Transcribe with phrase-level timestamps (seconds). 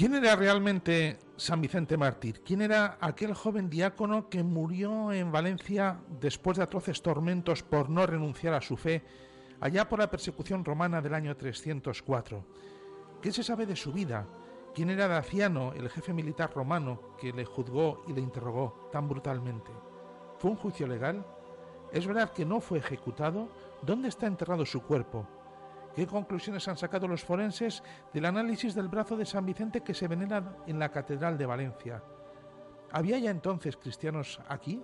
[0.00, 2.40] ¿Quién era realmente San Vicente Mártir?
[2.40, 8.06] ¿Quién era aquel joven diácono que murió en Valencia después de atroces tormentos por no
[8.06, 9.04] renunciar a su fe,
[9.60, 12.46] allá por la persecución romana del año 304?
[13.20, 14.26] ¿Qué se sabe de su vida?
[14.74, 19.70] ¿Quién era Daciano, el jefe militar romano que le juzgó y le interrogó tan brutalmente?
[20.38, 21.26] ¿Fue un juicio legal?
[21.92, 23.50] ¿Es verdad que no fue ejecutado?
[23.82, 25.28] ¿Dónde está enterrado su cuerpo?
[25.94, 27.82] ¿Qué conclusiones han sacado los forenses
[28.14, 32.02] del análisis del brazo de San Vicente que se venera en la Catedral de Valencia?
[32.92, 34.80] ¿Había ya entonces cristianos aquí?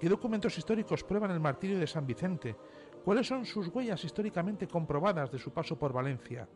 [0.00, 2.56] ¿Qué documentos históricos prueban el martirio de San Vicente?
[3.04, 6.48] ¿Cuáles son sus huellas históricamente comprobadas de su paso por Valencia?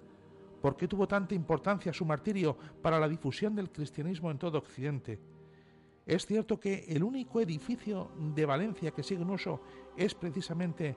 [0.61, 5.21] ¿Por qué tuvo tanta importancia su martirio para la difusión del cristianismo en todo Occidente?
[6.05, 9.61] ¿Es cierto que el único edificio de Valencia que sigue en uso
[9.97, 10.97] es precisamente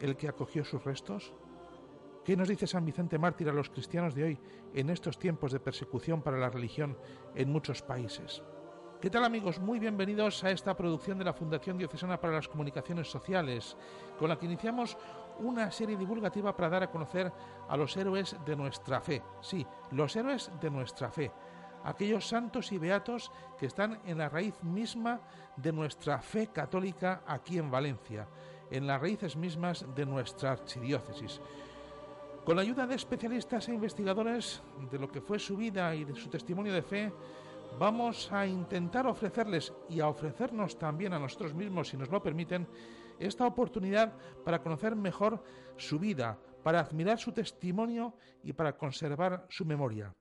[0.00, 1.34] el que acogió sus restos?
[2.24, 4.38] ¿Qué nos dice San Vicente Mártir a los cristianos de hoy
[4.74, 6.96] en estos tiempos de persecución para la religión
[7.34, 8.44] en muchos países?
[9.00, 9.58] ¿Qué tal amigos?
[9.58, 13.76] Muy bienvenidos a esta producción de la Fundación Diocesana para las Comunicaciones Sociales,
[14.20, 14.96] con la que iniciamos
[15.40, 17.32] una serie divulgativa para dar a conocer
[17.68, 19.20] a los héroes de nuestra fe.
[19.40, 21.32] Sí, los héroes de nuestra fe.
[21.82, 25.22] Aquellos santos y beatos que están en la raíz misma
[25.56, 28.28] de nuestra fe católica aquí en Valencia,
[28.70, 31.40] en las raíces mismas de nuestra archidiócesis.
[32.44, 36.16] Con la ayuda de especialistas e investigadores de lo que fue su vida y de
[36.16, 37.12] su testimonio de fe,
[37.78, 42.66] vamos a intentar ofrecerles y a ofrecernos también a nosotros mismos, si nos lo permiten,
[43.20, 44.12] esta oportunidad
[44.44, 45.44] para conocer mejor
[45.76, 50.12] su vida, para admirar su testimonio y para conservar su memoria.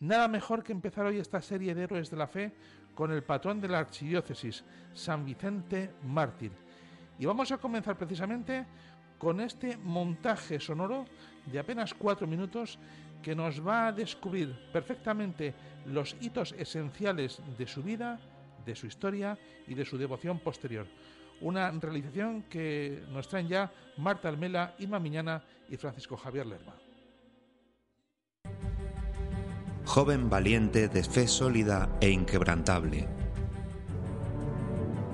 [0.00, 2.54] Nada mejor que empezar hoy esta serie de héroes de la fe
[2.94, 6.52] con el patrón de la archidiócesis, San Vicente Mártir.
[7.18, 8.66] Y vamos a comenzar precisamente
[9.18, 11.06] con este montaje sonoro
[11.46, 12.78] de apenas cuatro minutos
[13.22, 15.54] que nos va a descubrir perfectamente
[15.86, 18.20] los hitos esenciales de su vida,
[18.64, 20.86] de su historia y de su devoción posterior.
[21.40, 26.74] Una realización que nos traen ya Marta Almela, Inma Miñana y Francisco Javier Lerma.
[29.84, 33.06] Joven valiente de fe sólida e inquebrantable.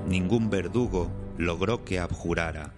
[0.07, 2.73] Ningún verdugo logró que abjurara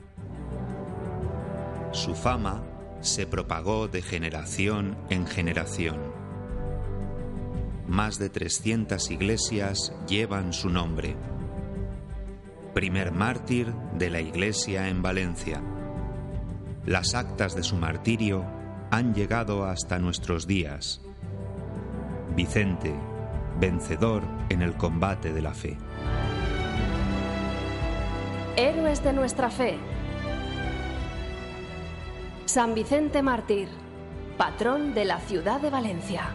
[1.95, 2.63] su fama
[3.01, 5.97] se propagó de generación en generación.
[7.87, 11.17] Más de 300 iglesias llevan su nombre.
[12.73, 15.63] Primer mártir de la iglesia en Valencia.
[16.85, 18.45] Las actas de su martirio
[18.91, 21.01] han llegado hasta nuestros días.
[22.35, 22.93] Vicente,
[23.61, 25.79] vencedor en el combate de la fe.
[28.57, 29.79] Héroes de nuestra fe
[32.47, 33.69] San Vicente Mártir,
[34.37, 36.29] patrón de la ciudad de Valencia.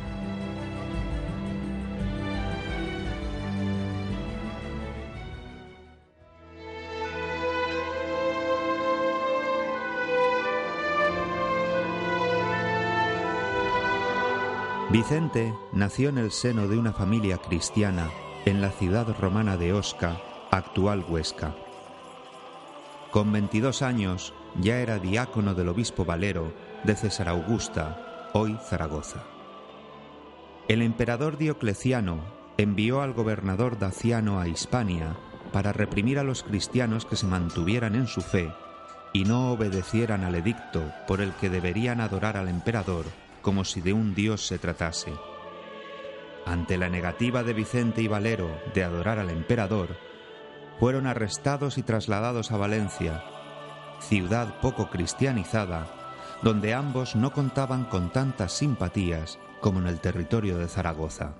[14.89, 18.09] Vicente nació en el seno de una familia cristiana
[18.45, 21.53] en la ciudad romana de Osca, actual Huesca.
[23.11, 29.23] Con 22 años ya era diácono del obispo Valero de César Augusta, hoy Zaragoza.
[30.67, 32.19] El emperador Diocleciano
[32.57, 35.15] envió al gobernador Daciano a Hispania
[35.51, 38.51] para reprimir a los cristianos que se mantuvieran en su fe
[39.13, 43.05] y no obedecieran al edicto por el que deberían adorar al emperador
[43.41, 45.13] como si de un dios se tratase.
[46.45, 49.97] Ante la negativa de Vicente y Valero de adorar al emperador,
[50.79, 53.23] fueron arrestados y trasladados a Valencia,
[53.99, 55.87] ciudad poco cristianizada,
[56.41, 61.33] donde ambos no contaban con tantas simpatías como en el territorio de Zaragoza.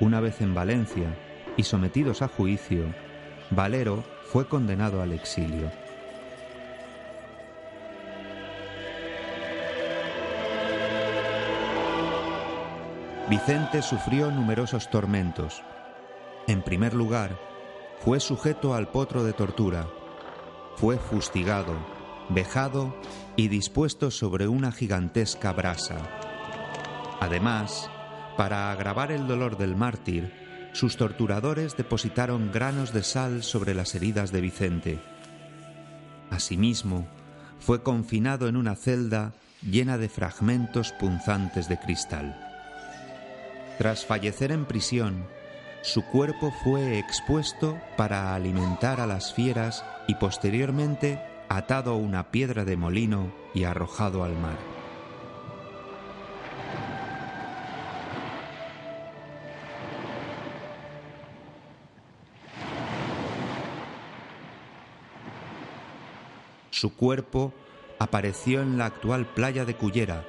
[0.00, 1.16] Una vez en Valencia
[1.56, 2.94] y sometidos a juicio,
[3.50, 5.70] Valero fue condenado al exilio.
[13.30, 15.62] Vicente sufrió numerosos tormentos.
[16.46, 17.38] En primer lugar,
[18.00, 19.86] fue sujeto al potro de tortura.
[20.76, 21.74] Fue fustigado,
[22.28, 22.94] vejado
[23.36, 25.96] y dispuesto sobre una gigantesca brasa.
[27.20, 27.90] Además,
[28.36, 30.32] para agravar el dolor del mártir,
[30.72, 34.98] sus torturadores depositaron granos de sal sobre las heridas de Vicente.
[36.30, 37.06] Asimismo,
[37.60, 42.36] fue confinado en una celda llena de fragmentos punzantes de cristal.
[43.78, 45.26] Tras fallecer en prisión,
[45.84, 51.20] su cuerpo fue expuesto para alimentar a las fieras y posteriormente
[51.50, 54.56] atado a una piedra de molino y arrojado al mar.
[66.70, 67.52] Su cuerpo
[67.98, 70.24] apareció en la actual playa de Cullera,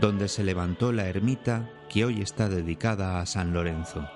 [0.00, 4.08] donde se levantó la ermita que hoy está dedicada a San Lorenzo.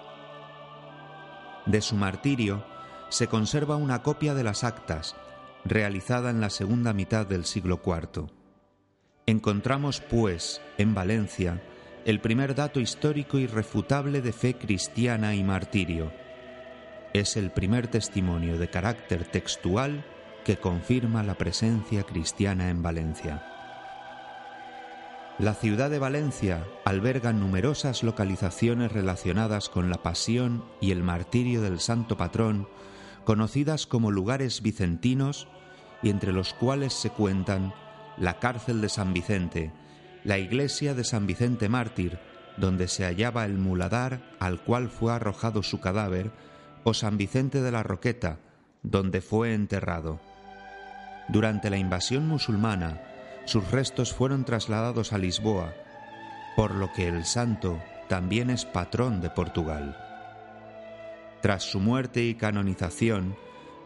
[1.67, 2.65] De su martirio
[3.09, 5.15] se conserva una copia de las actas,
[5.65, 8.31] realizada en la segunda mitad del siglo IV.
[9.27, 11.63] Encontramos, pues, en Valencia,
[12.05, 16.13] el primer dato histórico irrefutable de fe cristiana y martirio.
[17.13, 20.05] Es el primer testimonio de carácter textual
[20.45, 23.52] que confirma la presencia cristiana en Valencia.
[25.43, 31.81] La ciudad de Valencia alberga numerosas localizaciones relacionadas con la pasión y el martirio del
[31.81, 32.69] santo patrón,
[33.25, 35.49] conocidas como lugares vicentinos
[36.01, 37.75] y entre los cuales se cuentan
[38.17, 39.73] la cárcel de San Vicente,
[40.23, 42.21] la iglesia de San Vicente Mártir,
[42.57, 46.31] donde se hallaba el muladar al cual fue arrojado su cadáver,
[46.85, 48.39] o San Vicente de la Roqueta,
[48.85, 50.21] donde fue enterrado.
[51.29, 53.12] Durante la invasión musulmana,
[53.45, 55.75] sus restos fueron trasladados a Lisboa,
[56.57, 59.97] por lo que el santo también es patrón de Portugal.
[61.41, 63.37] Tras su muerte y canonización,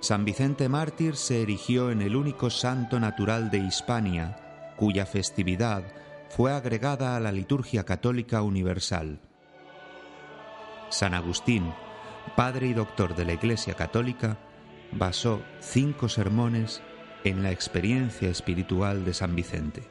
[0.01, 5.85] San Vicente Mártir se erigió en el único santo natural de Hispania, cuya festividad
[6.29, 9.21] fue agregada a la liturgia católica universal.
[10.91, 11.73] San Agustín,
[12.37, 14.37] padre y doctor de la Iglesia Católica,
[14.93, 16.83] basó cinco sermones
[17.27, 19.83] en la experiencia espiritual de San Vicente.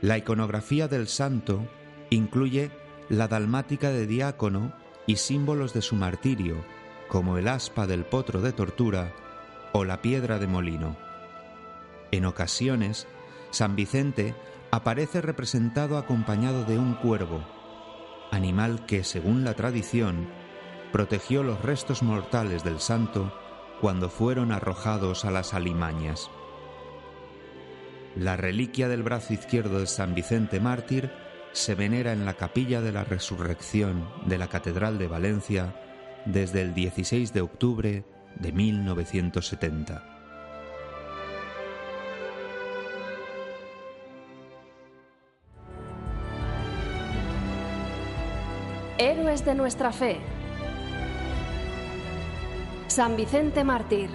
[0.00, 1.68] La iconografía del santo
[2.10, 2.72] incluye
[3.08, 4.72] la dalmática de diácono
[5.06, 6.64] y símbolos de su martirio,
[7.06, 9.12] como el aspa del potro de tortura
[9.72, 10.96] o la piedra de molino.
[12.10, 13.06] En ocasiones,
[13.50, 14.34] San Vicente
[14.72, 17.46] aparece representado acompañado de un cuervo,
[18.32, 20.26] animal que, según la tradición,
[20.90, 23.32] protegió los restos mortales del santo
[23.82, 26.30] cuando fueron arrojados a las alimañas.
[28.14, 31.10] La reliquia del brazo izquierdo de San Vicente mártir
[31.50, 35.74] se venera en la capilla de la resurrección de la Catedral de Valencia
[36.26, 38.04] desde el 16 de octubre
[38.36, 40.04] de 1970.
[48.98, 50.20] Héroes de nuestra fe
[52.92, 54.10] San Vicente Mártir,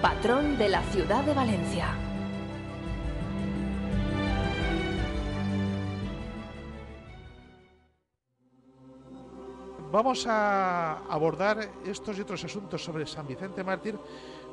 [0.00, 1.88] patrón de la ciudad de Valencia.
[9.90, 13.98] Vamos a abordar estos y otros asuntos sobre San Vicente Mártir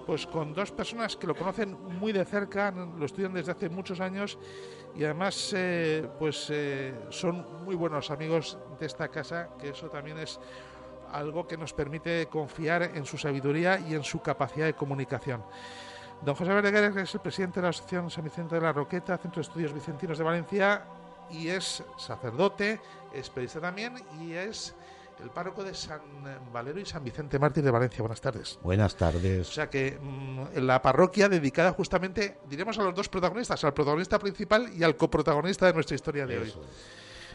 [0.07, 3.99] pues con dos personas que lo conocen muy de cerca, lo estudian desde hace muchos
[3.99, 4.39] años
[4.95, 10.17] y además eh, pues eh, son muy buenos amigos de esta casa, que eso también
[10.17, 10.39] es
[11.13, 15.43] algo que nos permite confiar en su sabiduría y en su capacidad de comunicación.
[16.23, 19.41] Don José Verdeguer es el presidente de la Asociación San Vicente de la Roqueta, Centro
[19.41, 20.85] de Estudios Vicentinos de Valencia,
[21.31, 22.79] y es sacerdote,
[23.13, 24.75] es periodista también, y es
[25.21, 26.01] el párroco de San
[26.51, 28.01] Valero y San Vicente Mártir de Valencia.
[28.01, 28.59] Buenas tardes.
[28.61, 29.49] Buenas tardes.
[29.49, 33.73] O sea que mm, en la parroquia dedicada justamente, diremos a los dos protagonistas, al
[33.73, 36.53] protagonista principal y al coprotagonista de nuestra historia de hoy.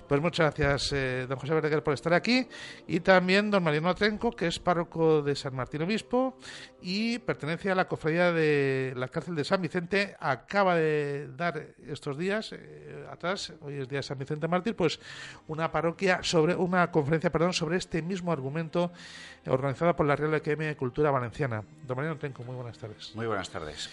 [0.08, 2.46] Pues muchas gracias, eh, don José Verdeguer, por estar aquí.
[2.86, 6.38] Y también don Mariano Atrenco, que es párroco de San Martín Obispo
[6.80, 10.16] y pertenece a la cofradía de la cárcel de San Vicente.
[10.20, 15.00] Acaba de dar estos días, eh, atrás, hoy es día de San Vicente Mártir, pues
[15.48, 18.92] una parroquia sobre, una conferencia, perdón, sobre este mismo argumento
[19.46, 21.62] organizada por la Real Academia de Cultura Valenciana.
[21.86, 23.12] Don Mariano Atrenco, muy buenas tardes.
[23.14, 23.90] Muy buenas tardes.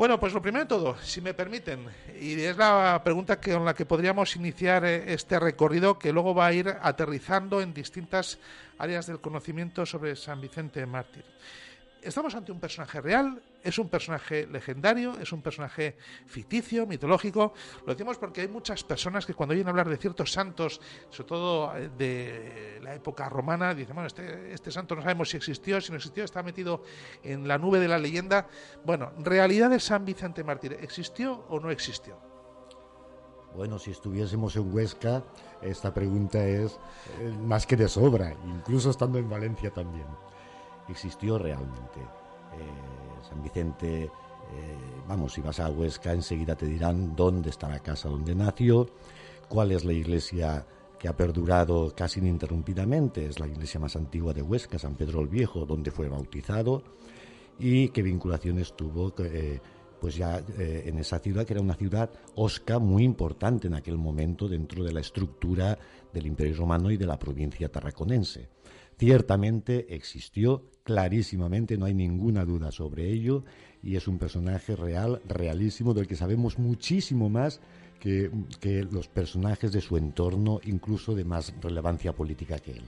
[0.00, 1.84] Bueno, pues lo primero de todo, si me permiten,
[2.18, 6.46] y es la pregunta con la que podríamos iniciar eh, este recorrido que luego va
[6.46, 8.38] a ir aterrizando en distintas
[8.78, 11.26] áreas del conocimiento sobre San Vicente Mártir.
[12.00, 13.42] ¿Estamos ante un personaje real?
[13.62, 15.18] ¿Es un personaje legendario?
[15.20, 17.52] ¿Es un personaje ficticio, mitológico?
[17.86, 21.76] Lo decimos porque hay muchas personas que cuando oyen hablar de ciertos santos, sobre todo
[21.76, 25.90] eh, de la época romana, dicen, bueno, este, este santo no sabemos si existió, si
[25.90, 26.82] no existió, está metido
[27.22, 28.48] en la nube de la leyenda.
[28.84, 32.18] Bueno, ¿realidad de San Vicente Mártir existió o no existió?
[33.54, 35.24] Bueno, si estuviésemos en Huesca,
[35.60, 36.78] esta pregunta es
[37.18, 40.06] eh, más que de sobra, incluso estando en Valencia también
[40.90, 42.00] existió realmente.
[42.00, 42.99] Eh,
[43.30, 44.10] San Vicente, eh,
[45.06, 48.88] vamos, si vas a Huesca enseguida te dirán dónde está la casa donde nació,
[49.48, 50.66] cuál es la iglesia
[50.98, 55.28] que ha perdurado casi ininterrumpidamente, es la iglesia más antigua de Huesca, San Pedro el
[55.28, 56.82] Viejo, donde fue bautizado,
[57.58, 59.60] y qué vinculaciones tuvo eh,
[60.00, 64.48] pues ya en esa ciudad, que era una ciudad osca muy importante en aquel momento
[64.48, 65.78] dentro de la estructura
[66.12, 68.48] del Imperio Romano y de la provincia tarraconense
[69.00, 73.44] ciertamente existió clarísimamente, no hay ninguna duda sobre ello,
[73.82, 77.62] y es un personaje real, realísimo, del que sabemos muchísimo más
[77.98, 78.30] que,
[78.60, 82.84] que los personajes de su entorno, incluso de más relevancia política que él.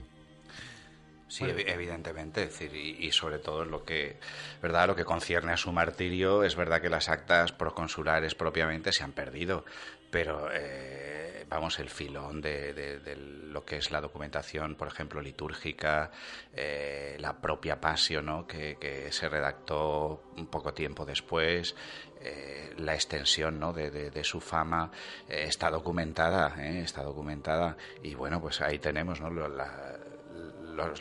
[1.33, 4.17] Sí, evidentemente, es decir, y, sobre todo lo que,
[4.61, 9.03] verdad, lo que concierne a su martirio, es verdad que las actas proconsulares propiamente se
[9.03, 9.65] han perdido,
[10.13, 13.17] pero eh, vamos, el filón de,
[13.47, 16.11] lo que es la documentación, por ejemplo, litúrgica,
[16.53, 18.45] eh, la propia pasio, ¿no?
[18.45, 21.75] Que, se redactó un poco tiempo después,
[22.21, 23.73] eh, la extensión ¿no?
[23.73, 24.91] de, su fama
[25.27, 29.31] está documentada, está documentada, y bueno, pues ahí tenemos ¿no?
[29.31, 29.97] la,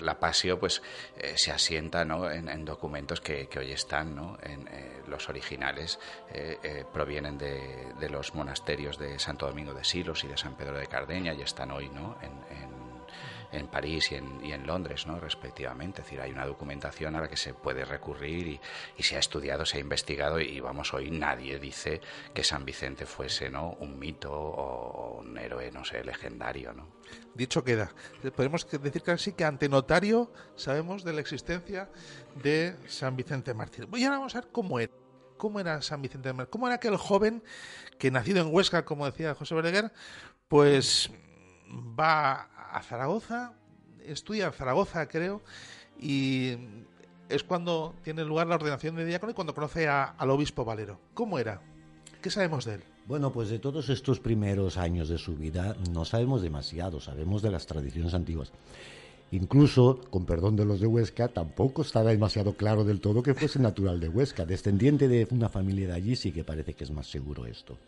[0.00, 0.82] la pasio pues
[1.16, 2.30] eh, se asienta ¿no?
[2.30, 4.38] en, documentos que, hoy están ¿no?
[4.42, 5.98] en eh, los originales
[6.30, 10.78] eh, provienen de, de, los monasterios de Santo Domingo de Silos y de San Pedro
[10.78, 12.16] de Cardeña y están hoy ¿no?
[12.22, 12.61] en
[13.52, 15.20] en París y en, y en Londres, ¿no?
[15.20, 16.00] respectivamente.
[16.00, 18.60] Es decir, hay una documentación a la que se puede recurrir y,
[18.96, 22.00] y se ha estudiado, se ha investigado y, vamos, hoy nadie dice
[22.34, 23.76] que San Vicente fuese ¿no?
[23.80, 26.72] un mito o un héroe, no sé, legendario.
[26.72, 26.88] ¿no?
[27.34, 27.92] Dicho queda.
[28.34, 31.90] Podemos decir casi que ante notario sabemos de la existencia
[32.42, 33.88] de San Vicente Mártir.
[33.94, 34.92] Y ahora vamos a ver cómo era.
[35.36, 36.50] ¿Cómo era San Vicente Mártir?
[36.50, 37.42] ¿Cómo era aquel joven
[37.98, 39.92] que nacido en Huesca, como decía José Verdeguer,
[40.46, 41.10] pues
[41.72, 43.52] va a Zaragoza,
[44.04, 45.42] estudia en Zaragoza, creo,
[45.98, 46.56] y
[47.28, 50.98] es cuando tiene lugar la ordenación de diácono y cuando conoce al obispo Valero.
[51.14, 51.60] ¿Cómo era?
[52.20, 52.82] ¿Qué sabemos de él?
[53.06, 57.50] Bueno, pues de todos estos primeros años de su vida no sabemos demasiado, sabemos de
[57.50, 58.52] las tradiciones antiguas.
[59.32, 63.58] Incluso, con perdón de los de Huesca, tampoco estaba demasiado claro del todo que fuese
[63.58, 64.44] natural de Huesca.
[64.44, 67.78] Descendiente de una familia de allí sí que parece que es más seguro esto.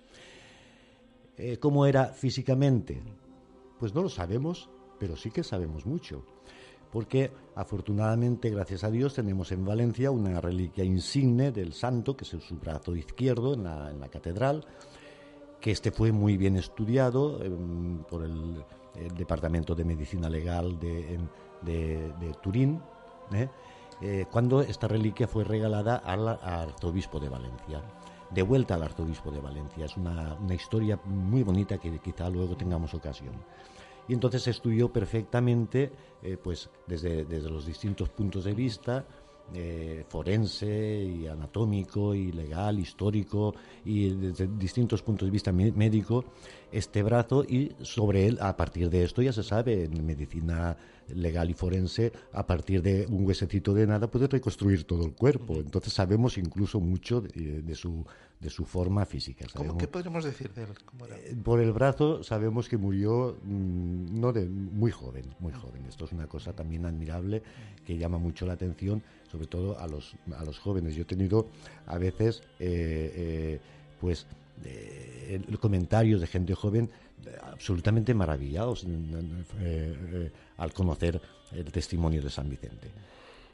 [1.36, 3.02] Eh, ¿Cómo era físicamente?
[3.84, 6.22] Pues no lo sabemos, pero sí que sabemos mucho.
[6.90, 12.30] Porque afortunadamente, gracias a Dios, tenemos en Valencia una reliquia insigne del santo, que es
[12.30, 14.64] su brazo izquierdo en la, catedral,
[15.60, 18.64] que este fue muy bien estudiado em, por el,
[19.18, 21.18] Departamento de Medicina Legal de,
[22.42, 22.80] Turín,
[23.34, 23.50] ¿eh?
[24.00, 27.82] Eh, cuando esta reliquia fue regalada al, arzobispo de Valencia
[28.30, 29.84] de vuelta al arzobispo de Valencia.
[29.84, 33.34] Es una, una, historia muy bonita que quizá luego tengamos ocasión
[34.08, 35.90] y entonces estudió perfectamente,
[36.22, 39.06] eh, pues desde, desde, los distintos puntos de vista,
[39.52, 46.24] eh, forense y anatómico y legal, histórico y desde distintos puntos de vista médico,
[46.72, 50.76] este brazo y sobre él, a partir de esto ya se sabe, en medicina
[51.08, 55.56] legal y forense, a partir de un huesecito de nada puede reconstruir todo el cuerpo.
[55.56, 58.04] Entonces sabemos incluso mucho de, su,
[58.44, 59.46] de su forma física.
[59.78, 60.68] ¿Qué podríamos decir de él?
[61.08, 65.86] Eh, por el brazo sabemos que murió mm, no de, muy joven, muy joven.
[65.88, 67.42] Esto es una cosa también admirable
[67.86, 70.94] que llama mucho la atención, sobre todo a los, a los jóvenes.
[70.94, 71.46] Yo he tenido
[71.86, 73.60] a veces, eh, eh,
[73.98, 74.26] pues,
[75.58, 76.90] comentarios de gente joven
[77.50, 78.86] absolutamente maravillados
[80.58, 81.18] al conocer
[81.52, 82.90] el testimonio de San Vicente.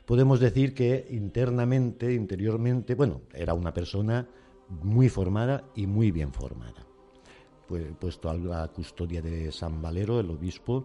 [0.04, 4.26] Podemos decir que internamente, interiormente, bueno, era una persona
[4.82, 6.86] muy formada y muy bien formada.
[7.68, 10.84] Pues, puesto a la custodia de San Valero, el obispo,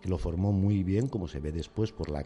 [0.00, 2.24] que lo formó muy bien, como se ve después, por la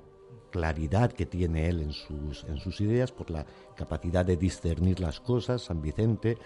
[0.51, 3.45] claridad que tiene él en sus, en sus ideas, por la
[3.77, 6.39] capacidad de discernir las cosas, San Vicente,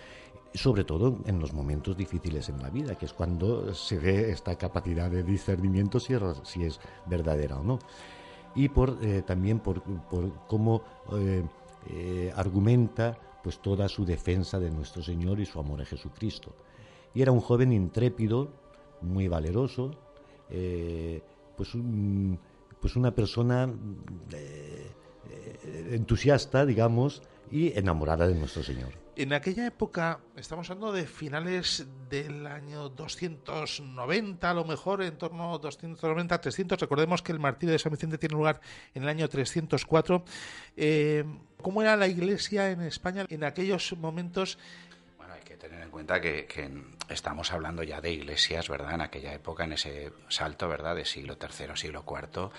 [0.54, 4.56] sobre todo en los momentos difíciles en la vida, que es cuando se ve esta
[4.56, 7.78] capacidad de discernimiento si es, si es verdadera o no.
[8.54, 11.44] Y por, eh, también por, por cómo eh,
[11.90, 16.54] eh, argumenta pues toda su defensa de nuestro Señor y su amor a Jesucristo.
[17.14, 18.48] Y era un joven intrépido,
[19.00, 19.92] muy valeroso,
[21.56, 21.70] pues,
[22.80, 23.72] pues una persona
[25.90, 28.92] entusiasta, digamos, y enamorada de nuestro Señor.
[29.18, 35.52] En aquella época, estamos hablando de finales del año 290, a lo mejor en torno
[35.52, 36.78] a 290, 300.
[36.78, 38.60] Recordemos que el martirio de San Vicente tiene lugar
[38.94, 40.24] en el año 304.
[40.76, 41.24] Eh,
[41.60, 44.56] ¿Cómo era la iglesia en España en aquellos momentos?
[45.16, 46.46] Bueno, hay que tener en cuenta que,
[47.08, 48.94] estamos hablando ya de iglesias, ¿verdad?
[48.94, 50.94] En aquella época, en ese salto, ¿verdad?
[50.94, 52.50] De siglo III, siglo IV,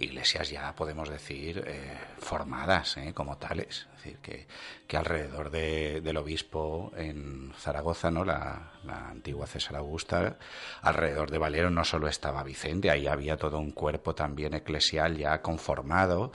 [0.00, 3.12] iglesias ya podemos decir eh, formadas ¿eh?
[3.14, 4.46] como tales decir, que,
[4.86, 8.24] que alrededor del obispo en Zaragoza, ¿no?
[8.24, 10.38] La, antigua César Augusta,
[10.80, 15.42] alrededor de Valero no solo estaba Vicente, ahí había todo un cuerpo también eclesial ya
[15.42, 16.32] conformado,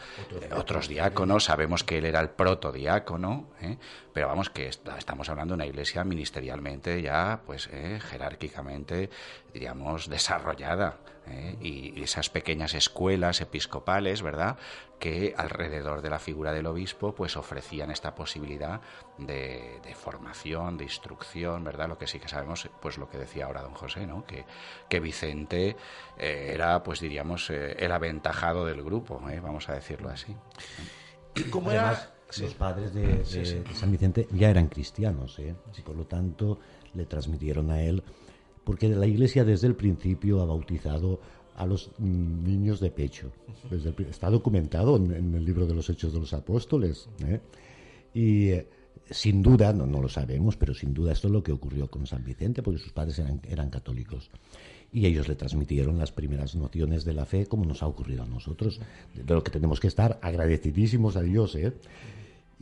[0.55, 3.77] otros, eh, diáconos, sabemos que él era el protodiácono, ¿eh?
[4.13, 9.09] pero vamos que estamos hablando de una iglesia ministerialmente ya, pues eh, jerárquicamente,
[9.51, 10.99] diríamos, desarrollada.
[11.27, 11.57] ¿Eh?
[11.61, 14.57] y esas pequeñas escuelas episcopales, ¿verdad?,
[15.03, 18.79] que alrededor de la figura del obispo, pues ofrecían esta posibilidad
[19.17, 21.89] de, formación, de instrucción, ¿verdad?
[21.89, 24.25] Lo que sí que sabemos, pues lo que decía ahora don José, ¿no?
[24.25, 24.45] Que,
[24.87, 25.75] que Vicente
[26.17, 30.37] eh, era, pues diríamos, eh, el aventajado del grupo, vamos a decirlo así.
[31.49, 32.13] ¿Cómo era?
[32.39, 33.25] Los padres de,
[33.73, 35.53] San Vicente ya eran cristianos, ¿eh?
[35.83, 36.59] por lo tanto
[36.93, 38.01] le transmitieron a él
[38.63, 41.19] porque la Iglesia desde el principio ha bautizado
[41.55, 43.31] a los niños de pecho.
[44.09, 47.09] está documentado en, el libro de los Hechos de los Apóstoles.
[47.25, 47.39] ¿eh?
[48.13, 48.67] Y eh,
[49.09, 52.23] sin duda, no, lo sabemos, pero sin duda esto es lo que ocurrió con San
[52.23, 54.29] Vicente, porque sus padres eran, eran católicos.
[54.91, 58.27] Y ellos le transmitieron las primeras nociones de la fe, como nos ha ocurrido a
[58.27, 58.79] nosotros,
[59.13, 61.55] de lo que tenemos que estar agradecidísimos a Dios.
[61.55, 61.73] ¿eh?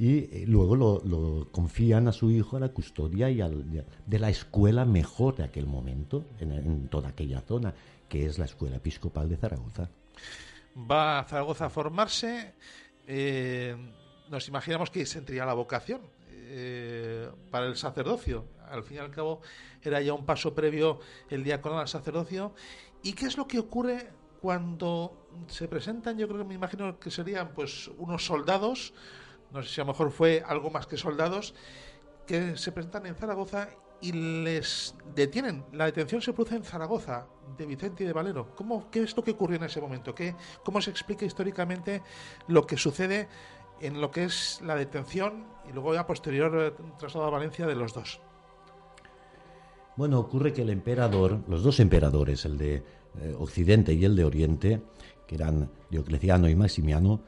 [0.01, 4.83] Y eh, luego lo, confían a su hijo a la custodia y de la escuela
[4.83, 7.71] mejor de aquel momento en, toda aquella zona,
[8.09, 9.91] que es la Escuela Episcopal de Zaragoza.
[10.75, 12.55] Va a Zaragoza a formarse,
[13.05, 13.75] eh,
[14.31, 18.45] nos imaginamos que sentiría la vocación eh, para el sacerdocio.
[18.71, 19.41] Al fin y al cabo
[19.83, 22.55] era ya un paso previo el diácono al sacerdocio.
[23.03, 24.07] ¿Y qué es lo que ocurre
[24.41, 26.17] cuando se presentan?
[26.17, 28.95] Yo creo que me imagino que serían pues unos soldados
[29.53, 31.53] no sé si a lo mejor fue algo más que soldados,
[32.25, 33.69] que se presentan en Zaragoza
[34.01, 35.63] y les detienen.
[35.73, 37.27] La detención se produce en Zaragoza,
[37.57, 38.55] de Vicente y de Valero.
[38.55, 40.15] ¿Cómo, ¿Qué es lo que ocurrió en ese momento?
[40.15, 42.01] ¿Qué, ¿Cómo se explica históricamente
[42.47, 43.27] lo que sucede
[43.79, 47.75] en lo que es la detención y luego ya posterior eh, traslado a Valencia de
[47.75, 48.19] los dos?
[49.97, 54.23] Bueno, ocurre que el emperador, los dos emperadores, el de eh, Occidente y el de
[54.23, 54.81] Oriente,
[55.27, 57.21] que eran Diocleciano y Maximiano,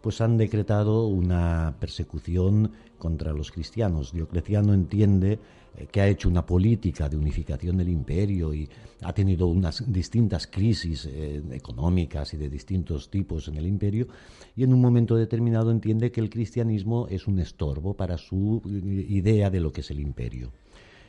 [0.00, 4.12] pues han decretado una persecución contra los cristianos.
[4.12, 5.38] Diocleciano entiende
[5.76, 8.68] eh, que ha hecho una política de unificación del imperio y
[9.02, 14.08] ha tenido unas distintas crisis eh, económicas y de distintos tipos en el imperio
[14.56, 19.06] y en un momento determinado entiende que el cristianismo es un estorbo para su eh,
[19.08, 20.52] idea de lo que es el imperio,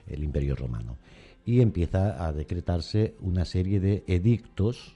[0.07, 0.97] el imperio romano.
[1.43, 4.95] Y empieza a decretarse una serie de edictos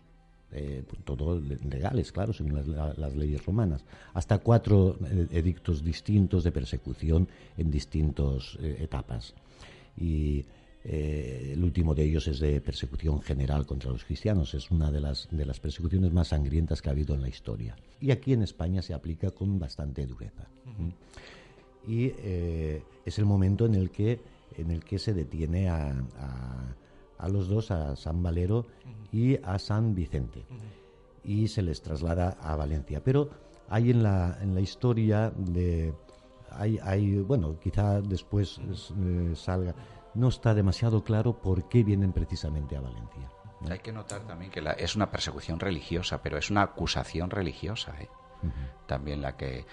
[0.51, 2.55] eh, pues, todos legales, claro, según
[2.97, 7.27] las, leyes romanas, hasta cuatro eh, edictos distintos de persecución
[7.57, 9.33] en distintas eh, etapas.
[9.97, 10.45] Y
[10.83, 15.27] el último de ellos es de persecución general contra los cristianos, es una de las,
[15.31, 17.75] de las persecuciones más sangrientas que ha habido en la historia.
[17.99, 20.47] Y aquí en España se aplica con bastante dureza.
[21.87, 22.11] Y
[23.03, 24.19] es el momento en el que,
[24.57, 26.75] en el que se detiene a a
[27.27, 28.65] los dos, a San Valero
[29.11, 30.45] y a San Vicente.
[31.23, 33.03] Y se les traslada a Valencia.
[33.03, 33.29] Pero
[33.69, 35.93] hay en la, en la historia de...
[36.51, 39.75] Hay, hay, bueno, quizá después eh, salga.
[40.13, 43.29] No está demasiado claro por qué vienen precisamente a Valencia.
[43.69, 47.95] Hay que notar también que es una persecución religiosa, pero es una acusación religiosa.
[47.99, 48.09] ¿eh?
[48.85, 49.65] También la que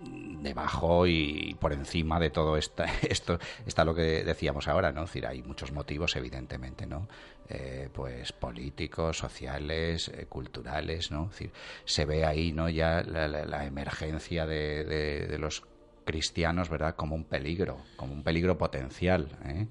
[0.00, 2.56] debajo y por encima de todo
[3.02, 5.04] esto está lo que decíamos ahora, ¿no?
[5.04, 7.08] Es decir, hay muchos motivos, evidentemente, ¿no?
[7.48, 11.28] Eh, pues políticos, sociales, eh, culturales, ¿no?
[11.28, 11.50] decir,
[11.84, 12.68] se ve ahí, ¿no?
[12.68, 15.62] Ya la, emergencia de, de, los
[16.08, 16.96] cristianos, ¿verdad?
[16.96, 19.66] Como un peligro, como un peligro potencial, ¿eh?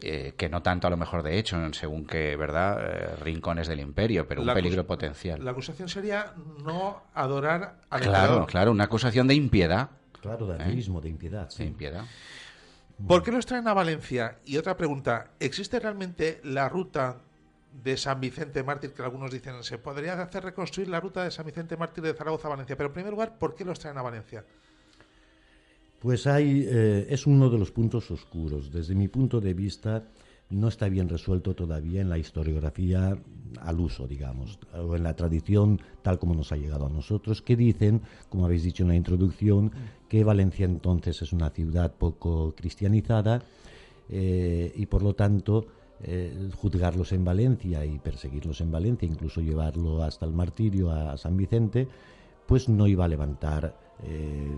[0.00, 3.80] Eh, que no tanto a lo mejor de hecho, según que, ¿verdad?, eh, rincones del
[3.80, 5.44] imperio, pero un peligro potencial.
[5.44, 6.32] La acusación sería
[6.64, 9.90] no adorar al Claro, claro, una acusación de impiedad.
[10.22, 11.50] Claro, de ateísmo, de impiedad.
[11.50, 11.64] Sí.
[11.64, 12.04] impiedad.
[13.06, 14.38] ¿Por qué los traen a Valencia?
[14.46, 17.16] Y otra pregunta, ¿existe realmente la ruta
[17.84, 21.44] de San Vicente Mártir, que algunos dicen, se podría hacer reconstruir la ruta de San
[21.44, 22.76] Vicente Mártir de Zaragoza a Valencia?
[22.76, 24.44] Pero en primer lugar, ¿por qué los traen a Valencia?
[26.00, 28.70] Pues hay, eh, es uno de los puntos oscuros.
[28.70, 30.04] Desde mi punto de vista,
[30.50, 33.18] no está bien resuelto todavía en la historiografía
[33.60, 37.56] al uso, digamos, o en la tradición tal como nos ha llegado a nosotros, que
[37.56, 39.72] dicen, como habéis dicho en la introducción,
[40.08, 43.42] que Valencia entonces es una ciudad poco cristianizada
[44.08, 45.66] eh, y por lo tanto
[46.02, 51.36] eh, juzgarlos en Valencia y perseguirlos en Valencia, incluso llevarlo hasta el martirio a San
[51.36, 51.88] Vicente,
[52.46, 54.56] pues no iba a levantar eh,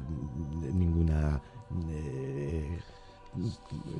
[0.72, 1.40] ninguna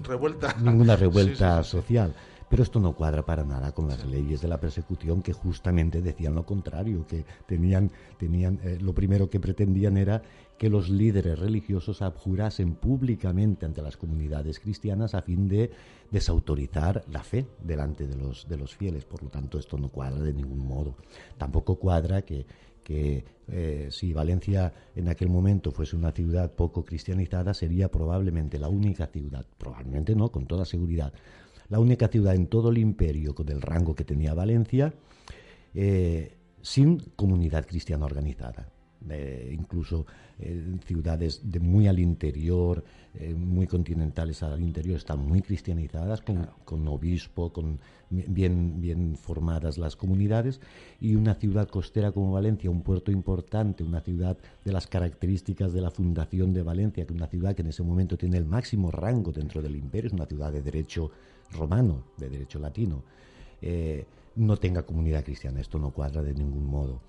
[0.03, 2.15] revuelta ninguna revuelta social
[2.49, 6.35] Pero esto no cuadra para nada con las leyes de la persecución que justamente decían
[6.35, 10.23] lo contrario, que tenían, tenían eh, lo primero que pretendían era
[10.57, 15.71] que los líderes religiosos abjurasen públicamente ante las comunidades cristianas a fin de
[16.11, 19.05] desautorizar la fe delante de los, de los fieles.
[19.05, 20.97] Por lo tanto, esto no cuadra de ningún modo.
[21.37, 22.47] Tampoco cuadra que,
[22.89, 28.71] que eh, si Valencia en aquel momento fuese una ciudad poco cristianizada, sería probablemente la
[28.71, 31.13] única ciudad, probablemente no, con toda seguridad,
[31.69, 34.95] la única ciudad en todo el imperio con el rango que tenía Valencia,
[35.75, 38.73] eh, sin comunidad cristiana organizada.
[39.09, 40.07] Eh, incluso
[40.41, 42.85] en ciudades de muy al interior,
[43.15, 47.79] eh, muy continentales al interior, están muy cristianizadas, con, obispo, con
[48.11, 50.61] bien, bien formadas las comunidades,
[51.01, 55.81] y una ciudad costera como Valencia, un puerto importante, una ciudad de las características de
[55.81, 58.91] la fundación de Valencia, que es una ciudad que en ese momento tiene el máximo
[58.91, 61.11] rango dentro del imperio, es una ciudad de derecho
[61.53, 63.05] romano, de derecho latino.
[63.63, 64.07] Eh,
[64.39, 65.61] no tenga comunidad cristiana.
[65.61, 67.01] Esto no cuadra de ningún modo.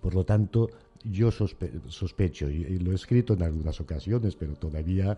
[0.00, 0.70] Por lo tanto,
[1.04, 5.16] yo sospecho, y, lo he escrito en algunas ocasiones, pero todavía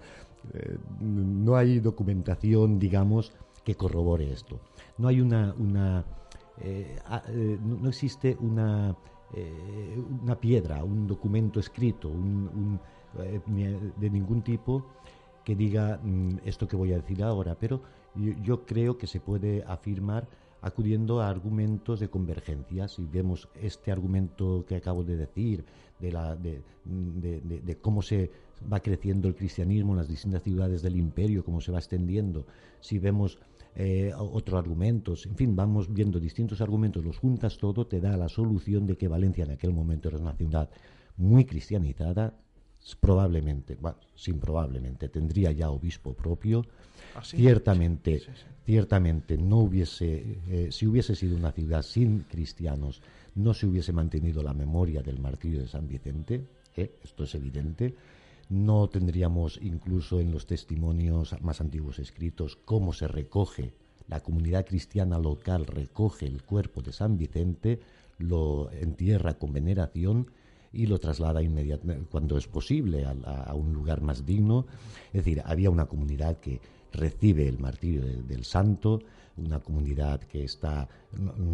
[0.53, 3.33] eh, no hay documentación, digamos,
[3.65, 4.61] que corrobore esto.
[4.99, 6.05] No hay una, una
[6.61, 8.95] eh, eh, no existe una,
[10.23, 12.11] una piedra, un documento escrito,
[13.15, 14.85] de ningún tipo
[15.45, 17.81] que diga mm, esto que voy a decir ahora, pero
[18.43, 20.27] yo creo que se puede afirmar
[20.63, 22.89] acudiendo a argumentos de convergencia.
[22.89, 25.65] Si vemos este argumento que acabo de decir,
[25.99, 26.63] de, la, de,
[27.81, 28.31] cómo se
[28.71, 32.47] va creciendo el cristianismo en las distintas ciudades del imperio, cómo se va extendiendo,
[32.81, 33.39] si vemos
[33.77, 38.29] eh, otros argumentos, en fin, vamos viendo distintos argumentos, los juntas todo, te da la
[38.29, 40.69] solución de que Valencia en aquel momento era una ciudad
[41.17, 42.35] muy cristianizada,
[43.01, 46.65] probablemente, bueno, sin probablemente, tendría ya obispo propio,
[47.15, 48.23] ah, ciertamente,
[48.65, 53.03] ciertamente no hubiese, eh, si hubiese sido una ciudad sin cristianos,
[53.35, 56.45] no se hubiese mantenido la memoria del martirio de San Vicente,
[56.77, 56.97] ¿eh?
[57.03, 57.95] esto es evidente,
[58.49, 63.73] no tendríamos incluso en los testimonios más antiguos escritos cómo se recoge,
[64.09, 67.79] la comunidad cristiana local recoge el cuerpo de San Vicente,
[68.19, 70.27] lo entierra con veneración
[70.73, 74.67] y lo traslada inmediatamente, cuando es posible, a, un lugar más digno.
[75.13, 76.61] Es decir, había una comunidad que
[76.93, 79.01] recibe el martirio del santo,
[79.37, 80.89] una comunidad que está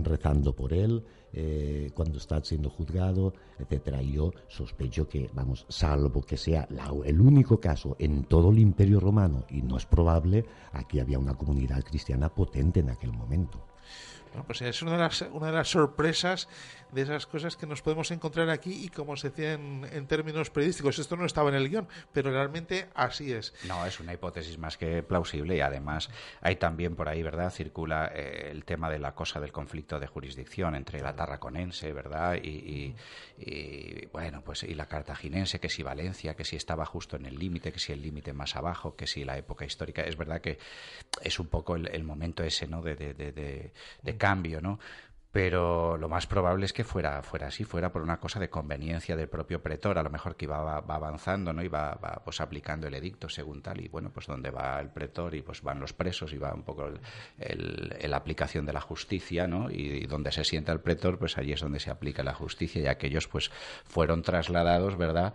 [0.03, 4.03] rezando por él eh, cuando está siendo juzgado, etcétera.
[4.03, 6.69] Y yo sospecho que, vamos, salvo que sea
[7.05, 11.35] el único caso en todo el Imperio Romano y no es probable, aquí había una
[11.35, 13.65] comunidad cristiana potente en aquel momento.
[14.37, 16.47] Bueno, pues es una de las, una de las sorpresas
[16.93, 20.99] de esas cosas que nos podemos encontrar aquí y como se decía en, términos periodísticos,
[20.99, 23.55] esto no estaba en el guion, pero realmente así es.
[23.67, 26.11] No, es una hipótesis más que plausible y además
[26.43, 27.51] hay también por ahí, ¿verdad?
[27.51, 32.37] Circula eh, el tema de la cosa del conflicto de jurisdicción entre la tarraconense, ¿verdad?
[32.43, 32.95] Y,
[34.13, 37.73] bueno, pues y la cartaginense, que si Valencia, que si estaba justo en el límite,
[37.73, 40.03] que si el límite más abajo, que si la época histórica.
[40.03, 40.59] Es verdad que
[41.23, 42.83] es un poco el, momento ese, ¿no?
[42.83, 43.73] De, de, de,
[44.03, 44.79] de cambio, ¿no?
[45.37, 49.17] pero lo más probable es que fuera, fuera así, fuera por una cosa de conveniencia
[49.17, 51.63] del propio pretor, a lo mejor que iba va, avanzando, ¿no?
[51.63, 55.35] Y va, pues aplicando el edicto según tal, y bueno, pues donde va el pretor
[55.35, 56.89] y pues van los presos y va un poco
[57.39, 59.69] la aplicación de la justicia, ¿no?
[59.71, 62.87] Y, donde se sienta el pretor, pues allí es donde se aplica la justicia y
[62.87, 63.51] aquellos pues
[63.85, 65.35] fueron trasladados, ¿verdad?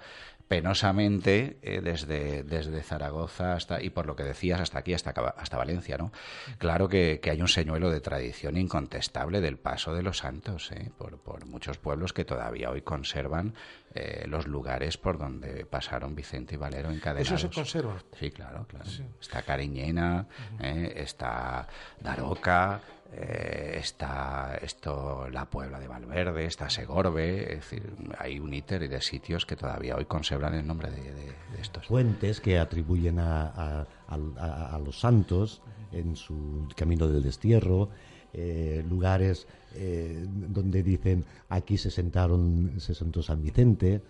[0.51, 5.55] Penosamente eh, desde, desde Zaragoza hasta, y por lo que decías, hasta aquí, hasta, hasta
[5.55, 6.11] Valencia, ¿no?
[6.57, 10.91] Claro que, hay un señuelo de tradición incontestable del paso de los santos, ¿eh?
[10.97, 13.53] por, por muchos pueblos que todavía hoy conservan
[13.95, 17.31] eh, los lugares por donde pasaron Vicente y Valero encadenados.
[17.31, 18.03] ¿Eso se conserva?
[18.19, 18.89] Sí, claro, claro.
[19.21, 20.27] Está Cariñena,
[20.59, 21.65] está
[22.01, 22.81] Daroca,
[23.13, 27.83] eh, está esto la Puebla de Valverde, está Segorbe, es decir,
[28.17, 31.01] hay un íter de sitios que todavía hoy conservan el nombre de,
[31.59, 31.87] estos.
[31.87, 33.85] Fuentes que atribuyen a,
[34.83, 37.89] los santos en su camino del destierro,
[38.33, 39.45] eh, lugares
[39.75, 44.01] eh, donde dicen aquí se sentaron, se sentó San Vicente.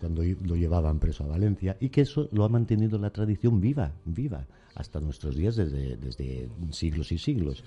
[0.00, 3.92] cuando lo llevaban preso a Valencia y que eso lo ha mantenido la tradición viva,
[4.04, 4.44] viva
[4.74, 7.64] hasta nuestros días desde, desde siglos y siglos.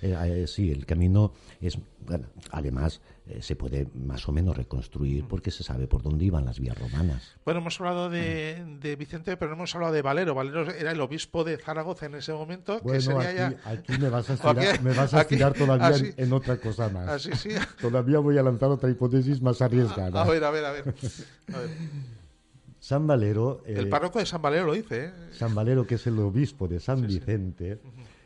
[0.00, 5.24] Eh, eh, sí, el camino es, bueno, además eh, se puede más o menos reconstruir
[5.26, 7.36] porque se sabe por dónde iban las vías romanas.
[7.44, 10.34] Bueno, hemos hablado de, de Vicente, pero no hemos hablado de Valero.
[10.34, 12.80] Valero era el obispo de Zaragoza en ese momento.
[12.82, 13.18] Bueno,
[13.64, 17.08] aquí, me vas a estirar, me vas a estirar todavía en, otra cosa más.
[17.08, 17.50] Así, sí.
[17.80, 20.22] todavía voy a lanzar otra hipótesis más arriesgada.
[20.22, 20.94] A, ver, a ver, a ver.
[22.80, 23.62] San Valero.
[23.66, 25.12] el párroco de San Valero lo dice.
[25.32, 27.80] San Valero, que es el obispo de San Vicente,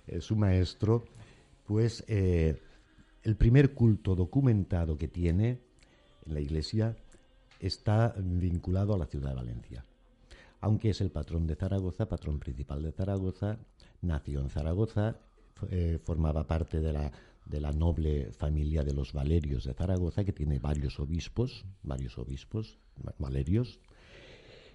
[0.06, 1.04] es su maestro
[1.72, 5.58] Pues el primer culto documentado que tiene
[6.26, 6.94] en la iglesia
[7.60, 9.84] está vinculado a la ciudad de Valencia.
[10.60, 13.56] Aunque es el patrón de Zaragoza, patrón principal de Zaragoza,
[14.02, 15.16] nació en Zaragoza,
[15.70, 21.00] eh, formaba parte de la noble familia de los Valerios de Zaragoza, que tiene varios
[21.00, 22.76] obispos, varios obispos,
[23.18, 23.80] Valerios,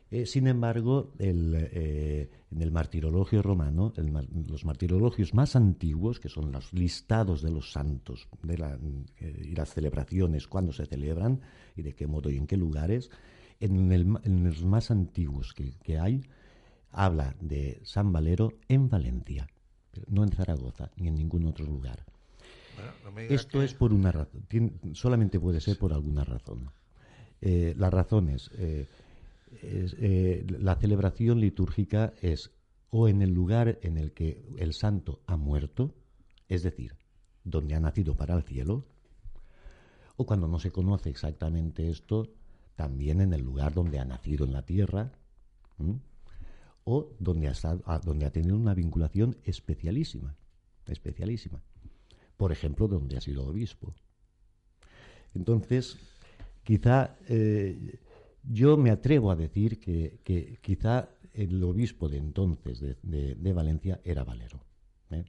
[0.09, 3.91] eh, sin embargo, eh, en el martirologio romano,
[4.47, 10.47] los martirologios más antiguos, que son los listados de los santos eh, y las celebraciones,
[10.47, 11.41] cuándo se celebran
[11.75, 13.09] y de qué modo y en qué lugares,
[13.59, 16.23] en, los más antiguos que, hay,
[16.91, 19.47] habla de San Valero en Valencia,
[20.07, 22.05] no en Zaragoza ni en ningún otro lugar.
[23.29, 24.45] Esto es por una razón,
[24.93, 26.71] solamente puede ser por alguna razón.
[27.41, 28.51] las razones
[29.51, 32.51] eh, la celebración litúrgica es
[32.89, 35.93] o en el lugar en el que el santo ha muerto,
[36.47, 36.95] es decir,
[37.43, 38.85] donde ha nacido para el cielo,
[40.15, 42.27] o cuando no se conoce exactamente esto,
[42.75, 45.11] también en el lugar donde ha nacido en la tierra,
[46.83, 50.35] o donde ha, donde ha tenido una vinculación especialísima,
[50.87, 51.61] especialísima.
[52.35, 53.93] Por ejemplo, donde ha sido obispo.
[55.33, 55.97] Entonces,
[56.63, 57.99] quizá eh,
[58.49, 64.59] yo me atrevo a decir que, quizá el obispo de entonces de, Valencia era Valero.
[65.11, 65.25] ¿eh?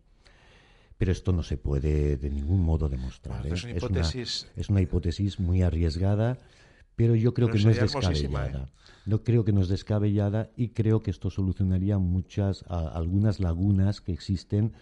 [0.96, 3.46] Pero esto no se puede de ningún modo demostrar.
[3.46, 3.50] ¿eh?
[3.52, 4.48] es, una hipótesis...
[4.57, 6.38] es, una, hipótesis muy arriesgada,
[6.96, 8.64] pero yo creo que no es descabellada.
[8.64, 8.72] ¿eh?
[9.07, 14.12] No creo que no es descabellada y creo que esto solucionaría muchas, algunas lagunas que
[14.12, 14.72] existen,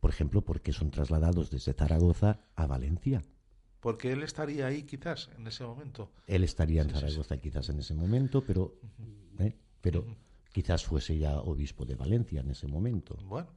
[0.00, 3.22] por ejemplo, porque son trasladados desde Zaragoza a Valencia
[3.82, 6.12] porque él estaría ahí quizás en ese momento.
[6.28, 8.76] Él estaría en Zaragoza quizás en ese momento, pero,
[9.40, 9.56] ¿eh?
[9.80, 10.06] pero
[10.52, 13.18] quizás fuese ya obispo de Valencia en ese momento.
[13.24, 13.48] Bueno.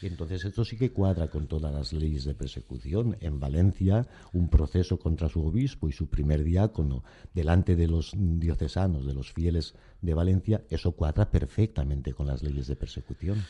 [0.00, 3.16] Y entonces esto sí que cuadra con todas las leyes de persecución.
[3.20, 9.04] En Valencia, un proceso contra su obispo y su primer diácono delante de los diocesanos,
[9.04, 13.44] de los fieles de Valencia, eso cuadra perfectamente con las leyes de persecución.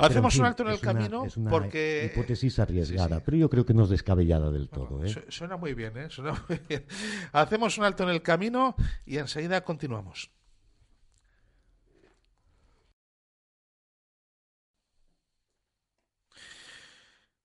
[0.00, 2.10] Hacemos un alto en el camino es una porque...
[2.12, 5.04] hipótesis arriesgada, pero yo creo que no es descabellada del todo.
[5.04, 5.14] ¿eh?
[5.28, 6.10] Suena muy bien, ¿eh?
[6.10, 6.86] Suena muy bien.
[7.32, 10.30] Hacemos un alto en el camino y enseguida continuamos.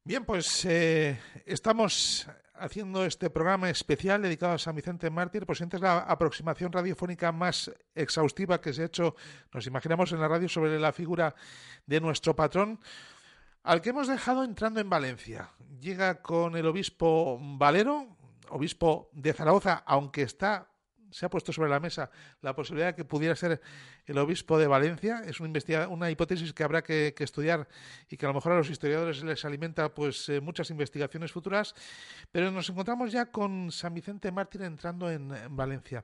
[0.03, 2.27] Bien, pues eh, estamos
[2.59, 7.71] haciendo este programa especial dedicado a San Vicente Mártir, pues es la aproximación radiofónica más
[7.93, 9.15] exhaustiva que se ha hecho,
[9.53, 11.35] nos imaginamos, en la radio sobre la figura
[11.85, 12.79] de nuestro patrón,
[13.63, 15.51] al que hemos dejado entrando en Valencia.
[15.79, 18.15] Llega con el obispo Valero,
[18.49, 20.69] obispo de Zaragoza, aunque está
[21.15, 23.61] se ha puesto sobre la mesa la posibilidad de que pudiera ser
[24.05, 25.21] el obispo de Valencia.
[25.25, 27.69] Es una, una hipótesis que habrá que, estudiar
[28.09, 31.73] y que a lo mejor a los historiadores les alimenta pues eh, muchas investigaciones futuras.
[32.33, 36.03] Pero nos encontramos ya con San Vicente Mártir entrando en, Valencia.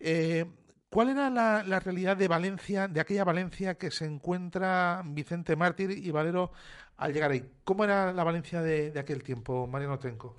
[0.00, 0.46] Eh,
[0.88, 6.10] ¿Cuál era la, realidad de Valencia, de aquella Valencia que se encuentra Vicente Mártir y
[6.10, 6.52] Valero
[6.96, 7.44] al llegar ahí?
[7.64, 10.38] ¿Cómo era la Valencia de, de aquel tiempo, Mariano Trenco?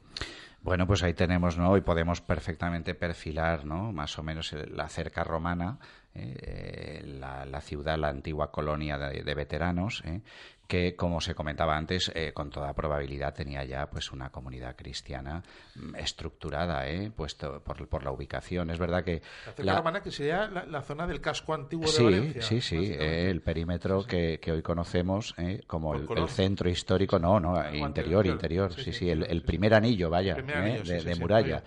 [0.61, 1.77] Bueno, pues ahí tenemos, ¿no?
[1.77, 3.93] Y podemos perfectamente perfilar, ¿no?
[3.93, 5.79] Más o menos la cerca romana,
[6.13, 10.21] eh, la, ciudad, la antigua colonia de, veteranos, ¿eh?
[10.69, 15.41] Que, como se comentaba antes, eh, con toda probabilidad tenía ya pues una comunidad cristiana
[15.73, 17.09] mm, estructurada, ¿eh?
[17.09, 18.69] puesto por, por, la ubicación.
[18.69, 19.23] Es verdad que...
[19.57, 22.41] La, romana que sería la, zona del casco antiguo de sí, Valencia.
[22.43, 25.63] Sí, sí, eh, el perímetro Que, que, hoy conocemos ¿eh?
[25.65, 31.15] como el, centro histórico, no, no, interior, interior, sí, sí, el, primer anillo, vaya, de,
[31.19, 31.63] muralla,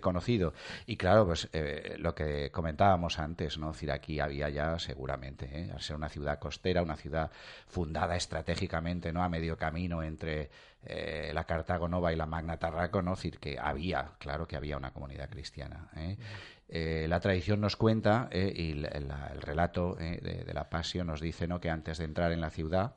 [0.00, 0.54] conocido.
[0.86, 1.50] Y claro, pues
[1.98, 3.68] lo que comentábamos antes, ¿no?
[3.68, 7.30] Es decir, aquí había ya seguramente, al ser una ciudad costera, una ciudad
[7.66, 9.24] fundada estratégicamente, estratégicamente ¿no?
[9.24, 10.50] a medio camino entre
[10.84, 13.16] eh, la Cartago Nova y la Magna Tarraco, ¿no?
[13.16, 15.88] decir, que había, claro que había una comunidad cristiana.
[15.96, 16.16] ¿eh?
[16.68, 21.60] Eh, la tradición nos cuenta, y el, relato de, la Pasión nos dice ¿no?
[21.60, 22.94] que antes de entrar en la ciudad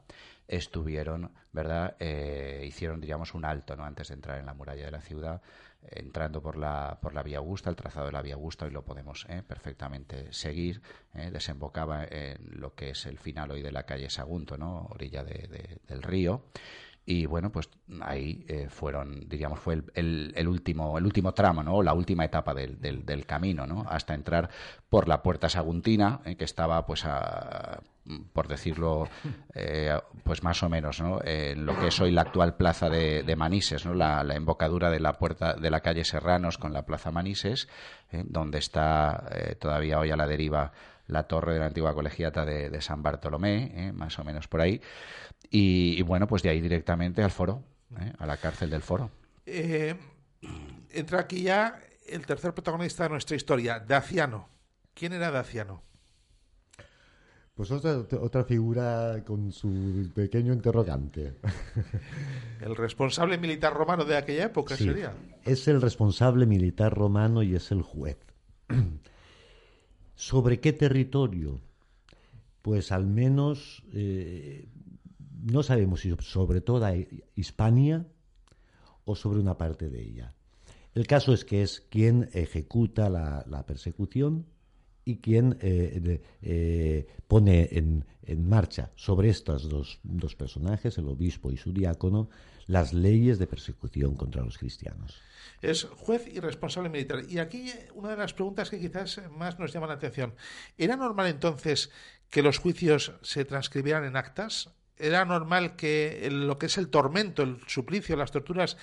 [0.47, 1.95] estuvieron, ¿verdad?
[2.63, 3.85] hicieron, diríamos, un alto, ¿no?
[3.85, 5.41] Antes de entrar en la muralla de la ciudad,
[5.81, 8.83] entrando por la, por la Vía Augusta, el trazado de la Vía Augusta, y lo
[8.83, 9.43] podemos ¿eh?
[9.47, 10.81] perfectamente seguir,
[11.13, 11.29] ¿eh?
[11.31, 14.87] desembocaba en lo que es el final hoy de la calle Sagunto, ¿no?
[14.89, 16.45] orilla del río.
[17.09, 17.67] Y bueno, pues
[18.01, 21.81] ahí eh, fueron, diríamos, fue el, el, último, el último tramo, ¿no?
[21.81, 23.83] La última etapa del, del, camino, ¿no?
[23.89, 24.51] Hasta entrar
[24.89, 27.81] por la puerta saguntina, que estaba pues a
[28.31, 29.07] por decirlo,
[29.55, 31.19] eh, pues más o menos, ¿no?
[31.23, 33.95] en lo que es hoy la actual plaza de, Manises, ¿no?
[33.95, 37.67] La, embocadura de la puerta de la calle Serranos con la plaza Manises,
[38.11, 38.23] ¿eh?
[38.23, 40.71] donde está eh, todavía hoy a la deriva
[41.09, 44.81] la torre de la antigua colegiata de, San Bartolomé, más o menos por ahí,
[45.49, 47.63] y, bueno, pues de ahí directamente al foro,
[48.17, 49.09] a la cárcel del foro.
[49.45, 54.47] entra aquí ya el tercer protagonista de nuestra historia, Daciano.
[54.93, 55.83] ¿Quién era Daciano?
[57.59, 61.33] Pues otra, figura con su pequeño interrogante.
[62.61, 65.13] El responsable militar romano de aquella época sería.
[65.43, 68.17] Es el responsable militar romano y es el juez.
[70.19, 71.61] ¿Sobre qué territorio?
[72.61, 74.67] Pues al menos eh,
[75.43, 76.93] no sabemos si sobre toda
[77.35, 78.05] Hispania
[79.05, 80.35] o sobre una parte de ella.
[80.93, 84.45] El caso es que es quien ejecuta la persecución
[85.09, 88.05] y quien eh, eh, pone en,
[88.47, 92.29] marcha sobre estos dos, dos, personajes, el obispo y su diácono,
[92.69, 95.19] las leyes de persecución contra los cristianos.
[95.59, 97.23] Es juez y responsable militar.
[97.27, 100.35] Y aquí una de las preguntas que quizás más nos llama la atención.
[100.77, 101.89] ¿Era normal entonces
[102.29, 104.69] que los juicios se transcribieran en actas?
[105.01, 108.75] era normal que lo que es el tormento, el suplicio, las torturas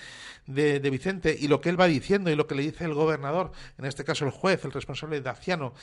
[0.47, 3.51] de, Vicente y lo que él va diciendo y lo que le dice el gobernador,
[3.77, 5.75] en este caso el juez, el responsable de Daciano,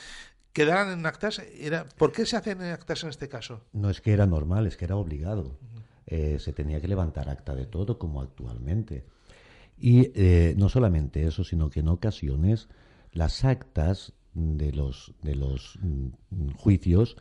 [0.51, 1.41] quedaran en actas.
[1.57, 3.61] Era, ¿Por qué se hacen en actas en este caso?
[3.71, 5.57] No es que era normal, es que era obligado.
[6.07, 9.05] Eh, se tenía que levantar acta de todo como actualmente.
[9.77, 12.69] Y eh, no solamente eso, sino que en ocasiones
[13.11, 17.17] las actas de los, de los mm, juicios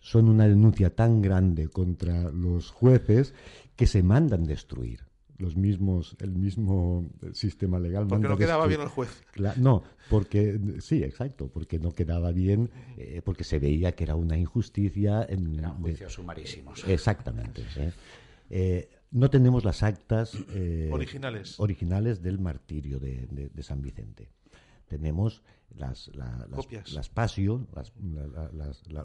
[0.00, 3.34] son una denuncia tan grande contra los jueces
[3.76, 5.09] que se mandan destruir
[5.40, 9.22] los mismos el mismo sistema legal porque no quedaba bien el juez.
[9.56, 14.36] No porque sí exacto porque no quedaba bien eh, porque se veía que era una
[14.36, 17.64] injusticia en Eran juicios sumarísimos exactamente
[18.50, 21.58] eh, no tenemos las actas eh, originales.
[21.58, 24.30] originales del martirio de, de San Vicente.
[24.86, 25.42] Tenemos
[25.76, 27.66] las, las, pasio,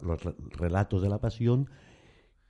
[0.02, 1.70] los relatos de la pasión,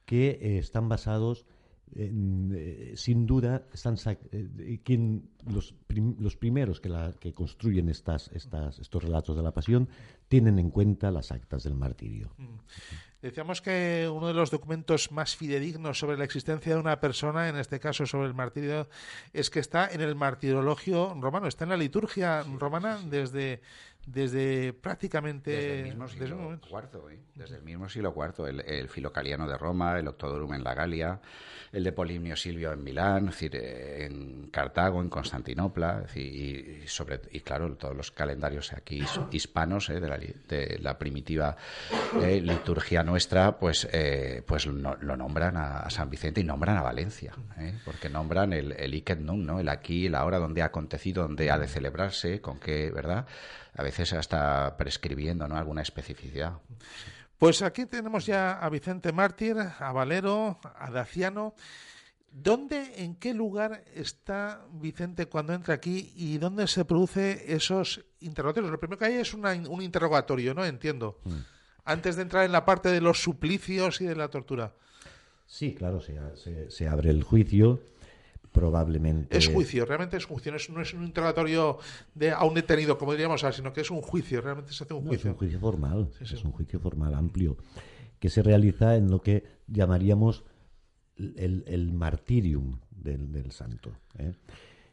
[0.04, 1.46] que eh, están basados
[1.94, 3.96] eh, sin duda, están
[4.32, 5.74] eh, quien, los,
[6.18, 9.88] los, primeros que, la, que construyen estas, estas, estos relatos de la pasión
[10.28, 12.32] tienen en cuenta las actas del martirio.
[12.36, 12.56] Mm.
[13.22, 17.56] Decíamos que uno de los documentos más fidedignos sobre la existencia de una persona, en
[17.56, 18.88] este caso sobre el martirio,
[19.32, 23.62] es que está en el martirologio romano, está en la liturgia romana desde
[24.06, 27.18] desde prácticamente desde el mismo siglo IV, ¿eh?
[27.34, 31.20] desde el mismo siglo IV, el, Filocaliano de Roma, el Octodorum en la Galia,
[31.72, 37.74] el de Polimnio Silvio en Milán, decir, en Cartago, en Constantinopla, y, sobre y claro
[37.74, 39.98] todos los calendarios aquí hispanos ¿eh?
[39.98, 41.56] de, la, primitiva
[42.22, 43.88] eh, liturgia nuestra, pues
[44.46, 47.32] pues lo nombran a, San Vicente y nombran a Valencia,
[47.84, 49.58] porque nombran el el Iket ¿no?
[49.58, 53.26] el aquí, la hora donde ha acontecido, donde ha de celebrarse, con qué, verdad
[53.76, 55.56] a veces hasta prescribiendo ¿no?
[55.56, 56.54] alguna especificidad.
[57.38, 61.54] Pues aquí tenemos ya a Vicente Mártir, a Valero, a Daciano.
[62.32, 68.72] ¿Dónde, en qué lugar está Vicente cuando entra aquí y dónde se produce esos interrogatorios?
[68.72, 70.64] Lo primero que hay es un interrogatorio, ¿no?
[70.64, 71.18] Entiendo.
[71.24, 71.36] Mm.
[71.84, 74.72] Antes de entrar en la parte de los suplicios y de la tortura.
[75.46, 77.80] Sí, claro, se, se abre el juicio
[78.56, 79.36] probablemente.
[79.36, 81.78] Es juicio, realmente es juicio, no es, un interrogatorio
[82.14, 85.02] de a un detenido, como diríamos, sino que es un juicio, realmente se hace un
[85.02, 85.30] juicio.
[85.30, 87.58] es un juicio formal, es un juicio formal amplio,
[88.18, 90.44] que se realiza en lo que llamaríamos
[91.18, 93.92] el, martirium del, santo.
[94.18, 94.32] ¿eh?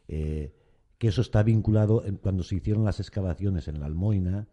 [0.08, 0.54] Eh,
[0.98, 4.46] que eso está vinculado, cuando se hicieron las excavaciones en la Almoina,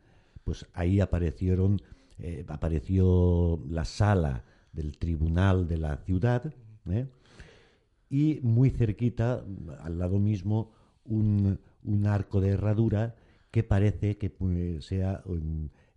[0.45, 1.81] pues ahí aparecieron,
[2.17, 6.53] eh, apareció la sala del tribunal de la ciudad,
[8.11, 9.43] y muy cerquita,
[9.79, 10.73] al lado mismo,
[11.05, 13.15] un, un arco de herradura
[13.51, 15.23] que parece que pues, sea,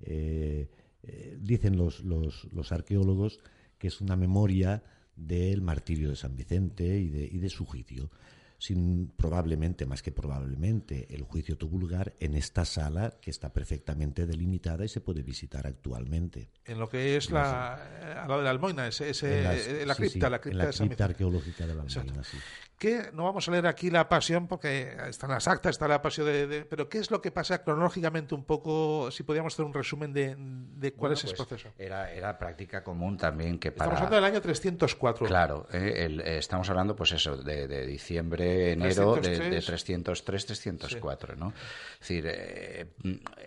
[0.00, 0.68] eh,
[1.02, 3.40] eh, dicen los, los, arqueólogos,
[3.78, 4.84] que es una memoria
[5.16, 8.10] del martirio de San Vicente y de, y de su juicio
[8.58, 14.26] sin probablemente, más que probablemente, el juicio tuvo lugar en esta sala que está perfectamente
[14.26, 16.48] delimitada y se puede visitar actualmente.
[16.64, 20.30] En lo que es la, eh, a lado de la Almoina, ese, eh, la, cripta,
[20.30, 22.38] la cripta, arqueológica de la Almoina, sí
[23.12, 26.66] no vamos a leer aquí la pasión porque están las actas, está la pasión de,
[26.68, 30.92] pero qué es lo que pasa cronológicamente un poco, si podíamos hacer un resumen de,
[30.92, 31.72] cuál es ese pues proceso.
[31.78, 33.86] Era, era práctica común también que para...
[33.86, 35.26] Estamos hablando del año 304.
[35.26, 41.52] Claro, eh, estamos hablando pues eso, de, diciembre de enero de, 303-304, ¿no?
[42.00, 42.86] Es decir, eh,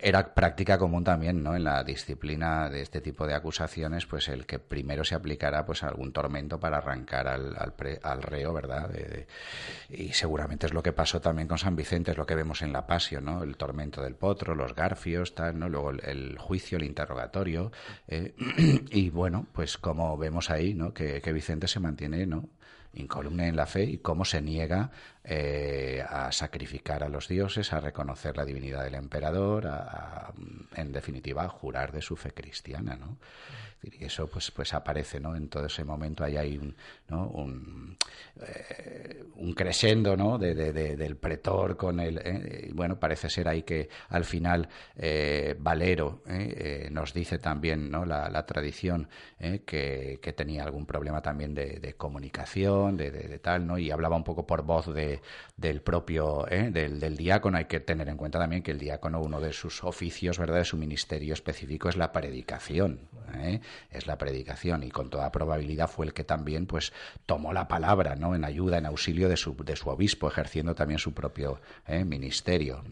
[0.02, 1.56] era práctica común también, ¿no?
[1.56, 5.84] En la disciplina de este tipo de acusaciones, pues el que primero se aplicara pues
[5.84, 8.90] algún tormento para arrancar al, al, reo, ¿verdad?
[9.90, 12.74] y seguramente es lo que pasó también con San Vicente, es lo que vemos en
[12.74, 13.44] la Pasio, ¿no?
[13.44, 15.70] El tormento del potro, los garfios, tal, ¿no?
[15.70, 17.72] Luego el, juicio, el interrogatorio.
[18.08, 18.34] Eh,
[18.92, 20.94] y bueno, pues como vemos ahí, ¿no?
[20.94, 22.50] Que, que Vicente se mantiene, ¿no?
[22.98, 24.92] Incolume en la fe y cómo se niega
[25.24, 30.34] eh, a sacrificar a los dioses, a reconocer la divinidad del emperador, a,
[30.76, 33.18] en definitiva, a jurar de su fe cristiana, ¿no?
[33.84, 35.36] Y eso pues, pues aparece ¿no?
[35.36, 36.76] en todo ese momento, hay un,
[37.10, 37.28] ¿no?
[37.28, 37.96] un,
[38.46, 40.38] eh, un crescendo ¿no?
[40.38, 42.18] De, del pretor con el...
[42.18, 42.72] ¿eh?
[42.74, 46.24] bueno, parece ser ahí que al final eh, Valero
[46.92, 48.06] nos dice también ¿no?
[48.06, 49.08] la, tradición
[49.66, 53.78] que, que, tenía algún problema también de, comunicación, de, tal, ¿no?
[53.78, 55.22] y hablaba un poco por voz de,
[55.56, 57.58] del propio del, diácono.
[57.58, 60.66] Hay que tener en cuenta también que el diácono, uno de sus oficios, ¿verdad?, de
[60.66, 63.02] su ministerio específico es la predicación.
[63.92, 66.92] es la predicación y con toda probabilidad fue el que también pues
[67.26, 69.56] tomó la palabra no en ayuda en auxilio de su,
[69.86, 72.04] obispo ejerciendo también su propio ¿eh?
[72.04, 72.84] ministerio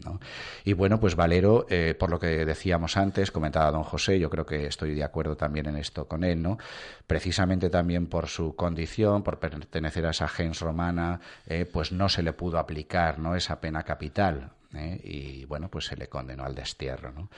[0.64, 4.46] y bueno pues Valero eh, por lo que decíamos antes comentaba don José yo creo
[4.46, 6.58] que estoy de acuerdo también en esto con él no
[7.06, 11.20] precisamente también por su condición por pertenecer a esa gens romana
[11.72, 15.00] pues no se le pudo aplicar no esa pena capital ¿eh?
[15.02, 17.30] y bueno, pues se le condenó al destierro, ¿no?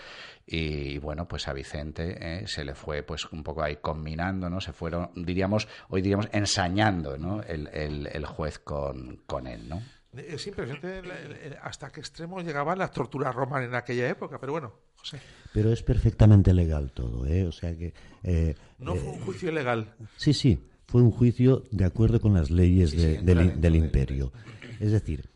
[0.47, 2.47] Y, bueno, pues a Vicente ¿eh?
[2.47, 4.61] se le fue pues un poco ahí combinando, ¿no?
[4.61, 7.43] Se fueron, diríamos, hoy diríamos, ensañando, ¿no?
[7.43, 9.83] El, el, juez con, con él, ¿no?
[10.17, 15.21] Es impresionante hasta qué extremo llegaban las torturas romanas en aquella época, pero bueno, José.
[15.53, 17.45] Pero es perfectamente legal todo, ¿eh?
[17.45, 17.93] O sea que...
[18.23, 19.95] Eh, no fue un juicio ilegal.
[20.17, 24.33] Sí, sí, fue un juicio de acuerdo con las leyes del, del, imperio.
[24.81, 25.29] Es decir,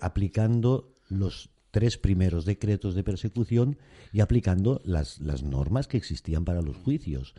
[0.00, 3.78] aplicando los tres primeros decretos de persecución
[4.12, 7.34] y aplicando las, las normas que existían para los juicios,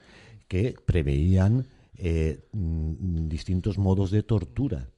[0.47, 1.67] que preveían
[1.97, 4.89] eh, mm, distintos modos de tortura.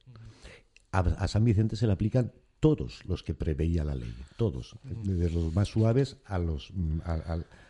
[0.90, 5.54] A, San Vicente se le aplican todos los que preveía la ley, todos, desde los
[5.54, 7.00] más suaves a los, mm,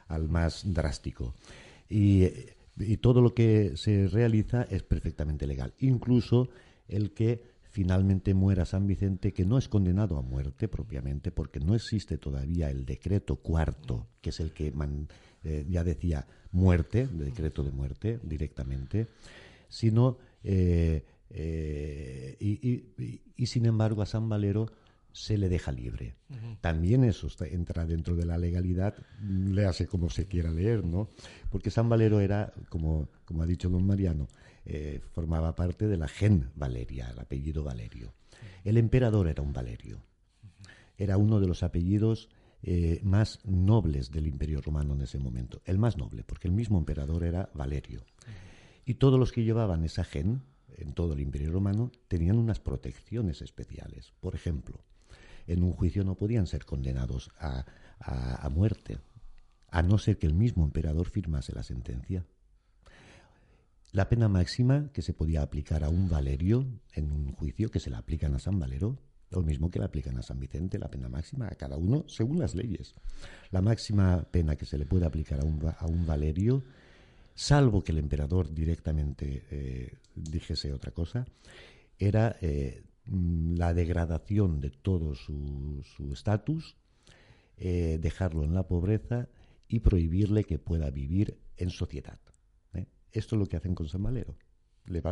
[0.09, 1.35] al, más drástico.
[1.91, 2.29] Y,
[2.79, 6.49] y todo lo que se realiza es perfectamente legal, incluso
[6.87, 11.75] el que finalmente muera San Vicente, que no es condenado a muerte propiamente, porque no
[11.75, 14.73] existe todavía el decreto cuarto, que es el que
[15.45, 19.09] eh, ya decía muerte, decreto de muerte directamente,
[19.69, 24.73] sino, eh, eh, y, sin embargo a San Valero
[25.13, 26.15] se le deja libre.
[26.63, 31.11] También eso entra dentro de la legalidad, le hace como se quiera leer, ¿no?
[31.51, 34.29] Porque San Valero era, como, como ha dicho don Mariano,
[34.69, 38.15] eh, formaba parte de la gen Valeria, el apellido Valerio.
[38.65, 40.03] El emperador era un Valerio.
[40.99, 42.29] Era uno de los apellidos
[42.63, 45.63] eh, más nobles del imperio romano en ese momento.
[45.65, 48.05] El más noble, porque el mismo emperador era Valerio.
[48.85, 50.43] Y todos los que llevaban esa gen
[50.77, 54.15] en todo el imperio romano tenían unas protecciones especiales.
[54.21, 54.81] Por ejemplo,
[55.47, 57.65] en un juicio no podían ser condenados a,
[58.01, 58.99] a muerte,
[59.69, 62.27] a no ser que el mismo emperador firmase la sentencia.
[63.93, 67.91] La pena máxima que se podía aplicar a un Valerio en un juicio que se
[67.91, 68.99] la aplican a San Valero,
[69.31, 72.39] lo mismo que la aplican a San Vicente, la pena máxima a cada uno según
[72.39, 72.95] las leyes.
[73.51, 76.63] La máxima pena que se le puede aplicar a un, a un Valerio,
[77.35, 81.27] salvo que el emperador directamente eh, dijese otra cosa,
[81.99, 85.83] era eh, la degradación de todo su
[86.13, 86.77] estatus,
[87.59, 89.29] eh, dejarlo en la pobreza
[89.67, 92.19] y prohibirle que pueda vivir en sociedad.
[93.17, 94.37] Esto es lo que hacen con San Valero.
[94.85, 95.03] Le,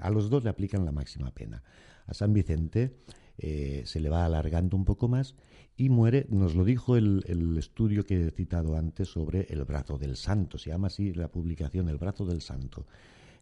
[0.00, 1.62] a los dos le aplican la máxima pena.
[2.06, 2.98] A San Vicente
[3.38, 5.36] eh, se le va alargando un poco más
[5.76, 10.16] y muere, nos lo dijo el, estudio que he citado antes sobre el brazo del
[10.16, 12.86] santo, se llama así la publicación El brazo del santo,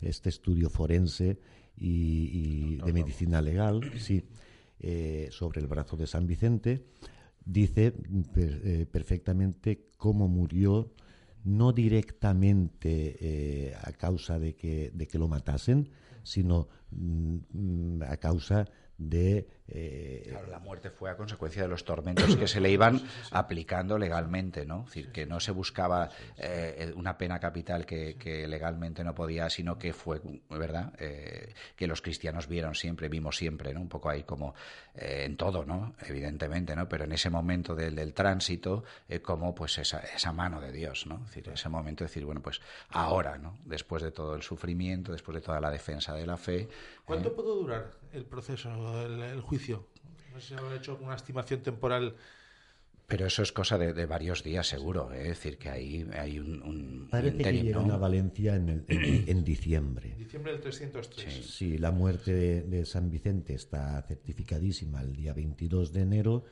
[0.00, 1.40] este estudio forense
[1.76, 4.22] y, de medicina legal, sí,
[4.78, 6.84] eh, sobre el brazo de San Vicente,
[7.44, 7.94] dice
[8.36, 10.92] eh, perfectamente cómo murió
[11.44, 15.90] no directamente eh, a causa de que, de que lo matasen,
[16.22, 18.68] sino mm, a causa
[19.00, 23.00] de eh, claro, la muerte fue a consecuencia de los tormentos que se le iban
[23.30, 24.80] aplicando legalmente, ¿no?
[24.80, 29.78] Es decir, que no se buscaba eh, una pena capital que, legalmente no podía, sino
[29.78, 30.20] que fue,
[30.50, 30.92] ¿verdad?
[30.98, 33.80] Eh, que los cristianos vieron siempre, vimos siempre, ¿no?
[33.80, 34.54] Un poco ahí como
[34.94, 35.94] en todo, ¿no?
[36.06, 36.88] Evidentemente, ¿no?
[36.88, 38.84] Pero en ese momento del, del tránsito,
[39.22, 41.16] como pues esa, esa mano de Dios, ¿no?
[41.16, 43.58] Es decir, ese momento de decir, bueno, pues ahora, ¿no?
[43.64, 46.68] Después de todo el sufrimiento, después de toda la defensa de la fe.
[47.04, 48.70] ¿Cuánto pudo durar el proceso
[49.04, 49.86] el, juicio?
[50.32, 52.16] No sé si habrá hecho una estimación temporal.
[53.06, 55.12] Pero eso es cosa de, varios días, seguro.
[55.12, 55.22] ¿eh?
[55.22, 57.08] Es decir, que ahí hay un.
[57.10, 60.14] Parece que llegaron a Valencia en, en, diciembre.
[60.16, 61.44] Diciembre del 303.
[61.44, 66.44] Sí, la muerte de, de, San Vicente está certificadísima el día 22 de enero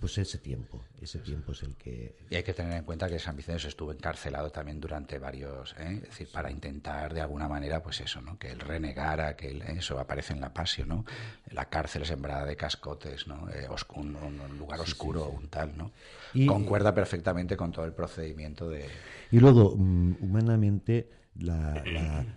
[0.00, 2.16] pues ese tiempo, ese tiempo es el que...
[2.30, 6.00] Y hay que tener en cuenta que San Vicente estuvo encarcelado también durante varios, ¿eh?
[6.02, 8.38] es decir, para intentar de alguna manera, pues eso, ¿no?
[8.38, 11.04] Que él renegara, que él, eso aparece en la pasio, ¿no?
[11.50, 13.50] La cárcel sembrada de cascotes, ¿no?
[13.50, 15.92] Eh, un, lugar oscuro, un tal, ¿no?
[16.32, 18.86] Y, Concuerda perfectamente con todo el procedimiento de...
[19.30, 21.10] Y luego, mm, humanamente,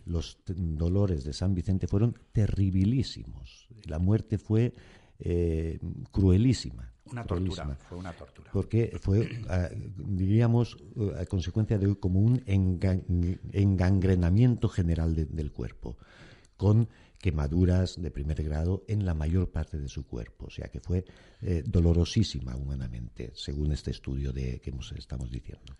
[0.06, 3.70] los dolores de San Vicente fueron terribilísimos.
[3.86, 4.74] La muerte fue
[5.20, 5.80] eh,
[6.12, 8.52] cruelísima una tortura, fue una tortura.
[8.52, 15.98] Porque fue, ah, diríamos, eh, a consecuencia de como un engangrenamiento general del cuerpo,
[16.58, 16.90] con
[17.20, 20.48] quemaduras de primer grado en la mayor parte de su cuerpo.
[20.48, 21.06] O sea que fue
[21.42, 25.78] eh, dolorosísima humanamente, según este estudio de que estamos diciendo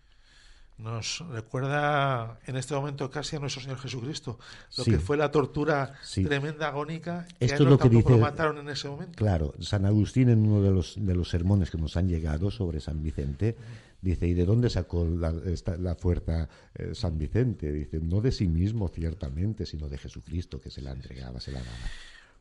[0.78, 4.38] nos recuerda en este momento casi a nuestro Señor Jesucristo,
[4.76, 8.58] lo que fue la tortura tremenda agónica que Esto es lo que dice, lo mataron
[8.58, 9.16] en ese momento.
[9.16, 12.80] Claro, San Agustín en uno de los, de los sermones que nos han llegado sobre
[12.80, 13.56] San Vicente,
[14.00, 15.32] dice, ¿y de dónde sacó la,
[15.78, 17.72] la fuerza eh, San Vicente?
[17.72, 21.60] Dice, no de sí mismo ciertamente, sino de Jesucristo que se la entregaba, se la
[21.60, 21.88] daba.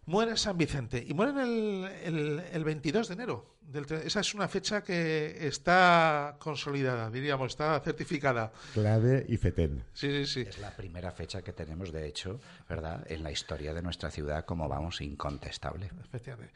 [0.05, 3.55] Muere San Vicente y muere el, el, 22 de enero.
[4.03, 8.51] esa es una fecha que está consolidada, diríamos, está certificada.
[8.73, 9.83] Clave y fetén.
[9.93, 10.41] Sí, sí, sí.
[10.41, 14.43] Es la primera fecha que tenemos, de hecho, ¿verdad?, en la historia de nuestra ciudad,
[14.43, 15.89] como vamos, incontestable.
[16.03, 16.53] Efectivamente.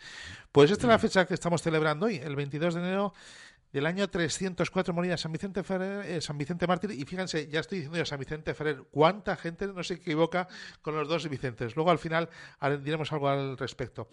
[0.52, 3.14] Pues esta es la fecha que estamos celebrando hoy, el 22 de enero
[3.72, 7.80] del año 304 moría San Vicente Ferrer, eh, San Vicente Mártir, y fíjense, ya estoy
[7.80, 10.48] diciendo yo San Vicente Ferrer, cuánta gente no se equivoca
[10.82, 11.76] con los dos Vicentes.
[11.76, 12.30] Luego al final
[12.82, 14.08] diremos algo al respecto.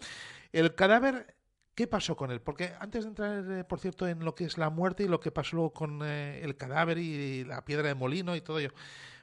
[0.51, 1.35] El cadáver,
[1.73, 2.41] ¿qué pasó con él?
[2.41, 5.19] Porque antes de entrar, eh, por cierto, en lo que es la muerte y lo
[5.19, 8.73] que pasó luego con eh, el cadáver y la piedra de molino y todo ello,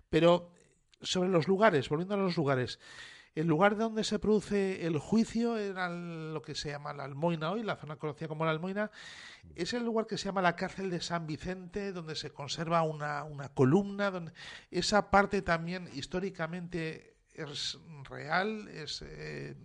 [0.09, 0.51] pero
[1.01, 2.79] sobre los lugares, volviendo a los lugares,
[3.35, 7.63] el lugar donde se produce el juicio era lo que se llama la Almoina hoy,
[7.63, 8.91] la zona conocida como la Almoina.
[9.57, 13.25] Es el lugar que se llama la cárcel de San Vicente, donde se conserva una,
[13.55, 14.11] columna.
[14.11, 14.33] Donde
[14.71, 19.57] esa parte también históricamente es real, es eh,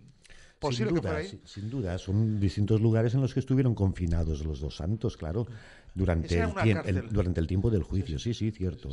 [0.58, 1.40] posible sin duda, que ahí.
[1.44, 5.46] Sin, duda, son distintos lugares en los que estuvieron confinados los dos santos, claro,
[5.94, 8.18] durante, el, durante el tiempo del juicio.
[8.18, 8.88] Sí, sí, cierto.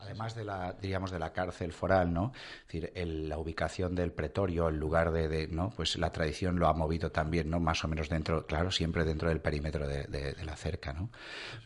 [0.00, 2.32] Además de la, digamos, de la cárcel foral, ¿no?
[2.68, 5.70] Es decir, la ubicación del pretorio, el lugar de, ¿no?
[5.70, 7.58] Pues la tradición lo ha movido también, ¿no?
[7.58, 11.10] Más o menos dentro, claro, siempre dentro del perímetro de, la cerca, ¿no?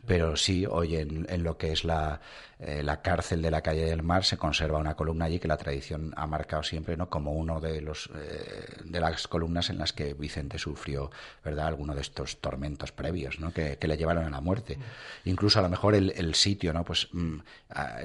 [0.07, 2.20] Pero sí, hoy en, lo que es la,
[2.59, 5.57] eh, la cárcel de la calle del Mar se conserva una columna allí que la
[5.57, 7.11] tradición ha marcado siempre, ¿no?
[7.11, 11.11] Como uno de los, eh, de las columnas en las que Vicente sufrió,
[11.45, 11.66] ¿verdad?
[11.66, 13.53] Alguno de estos tormentos previos, ¿no?
[13.53, 14.78] Que, le llevaron a la muerte.
[15.24, 16.85] Incluso a lo mejor el, sitio, ¿no?
[16.85, 17.41] Pues mm,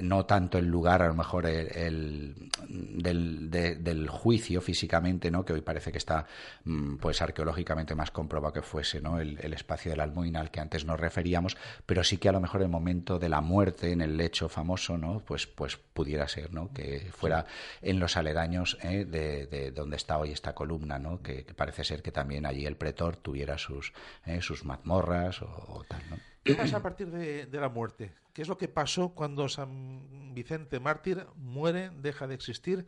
[0.02, 5.44] no tanto el lugar, a lo mejor, el, del, juicio físicamente, ¿no?
[5.44, 6.26] que hoy parece que está
[6.64, 9.20] mm, pues arqueológicamente más comprobado que fuese ¿no?
[9.20, 11.56] el, espacio de la Almuina al que antes nos referíamos,
[11.86, 14.98] pero sí que a lo mejor el momento de la muerte en el lecho famoso,
[14.98, 15.20] ¿no?
[15.20, 16.72] pues, pues pudiera ser ¿no?
[16.72, 17.46] que fuera
[17.82, 19.04] en los aledaños ¿eh?
[19.04, 21.22] de, donde está hoy esta columna, ¿no?
[21.22, 23.92] que, parece ser que también allí el pretor tuviera sus,
[24.26, 24.40] ¿eh?
[24.40, 26.02] sus mazmorras o, tal.
[26.10, 26.27] ¿no?
[26.48, 28.10] ¿Qué pasa a partir de, la muerte?
[28.32, 32.86] ¿Qué es lo que pasó cuando San Vicente Mártir muere, deja de existir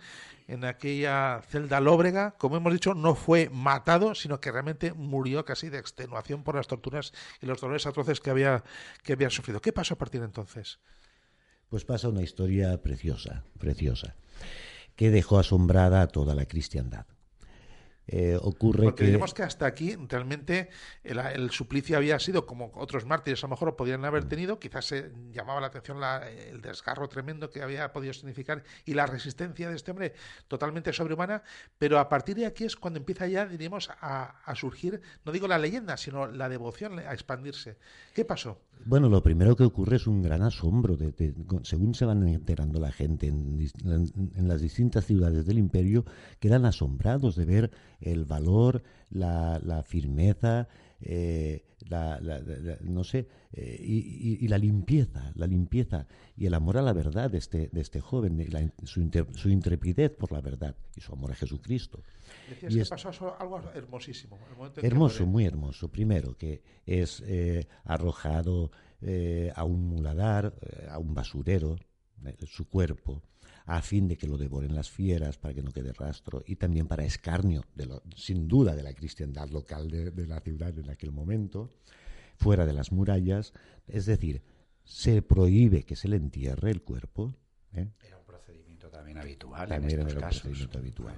[0.49, 2.31] en aquella celda lóbrega?
[2.39, 6.69] Como hemos dicho, no fue matado, sino que realmente murió casi de extenuación por las
[6.69, 8.65] torturas y los dolores atroces que había,
[9.03, 9.61] que había sufrido.
[9.61, 10.79] ¿Qué pasó a partir de entonces?
[11.69, 14.17] Pues pasa una historia preciosa, preciosa,
[14.97, 17.05] que dejó asombrada a toda la cristiandad.
[18.13, 19.33] Eh, ocurre Porque que...
[19.35, 20.69] que hasta aquí realmente
[21.05, 24.87] el, suplicio había sido como otros mártires a lo mejor lo podrían haber tenido, quizás
[24.87, 29.77] se llamaba la atención el desgarro tremendo que había podido significar y la resistencia de
[29.77, 30.15] este hombre
[30.49, 31.45] totalmente sobrehumana,
[31.79, 35.47] pero a partir de aquí es cuando empieza ya, diríamos, a, a surgir, no digo
[35.47, 37.77] la leyenda, sino la devoción a expandirse.
[38.13, 38.61] ¿Qué pasó?
[38.87, 42.91] Bueno, lo primero que ocurre es un gran asombro, de, según se van enterando la
[42.91, 43.59] gente en,
[44.49, 46.05] las distintas ciudades del imperio,
[46.39, 47.71] quedan asombrados de ver
[48.01, 50.69] el valor, la, firmeza,
[51.03, 52.21] eh, la,
[52.83, 57.39] no sé, eh, y, la limpieza, la limpieza y el amor a la verdad de
[57.39, 62.03] este, de este joven, su, su, intrepidez por la verdad y su amor a Jesucristo.
[62.61, 64.39] Decías que pasó algo hermosísimo.
[64.83, 65.89] hermoso, muy hermoso.
[65.89, 68.71] Primero, que es eh, arrojado
[69.55, 70.55] a un muladar,
[70.91, 71.79] a un basurero,
[72.27, 73.23] eh, su cuerpo,
[73.67, 76.87] a fin de que lo devoren las fieras, para que no quede rastro, y también
[76.87, 81.13] para escarnio, de lo, sin duda, de la cristiandad local de, la ciudad en aquel
[81.13, 81.71] momento,
[82.37, 83.53] fuera de las murallas.
[83.87, 84.43] Es decir,
[84.85, 87.35] se prohíbe que se le entierre el cuerpo.
[87.75, 87.89] ¿eh?
[88.05, 90.69] Era un procedimiento también habitual en estos casos.
[90.75, 91.15] habitual.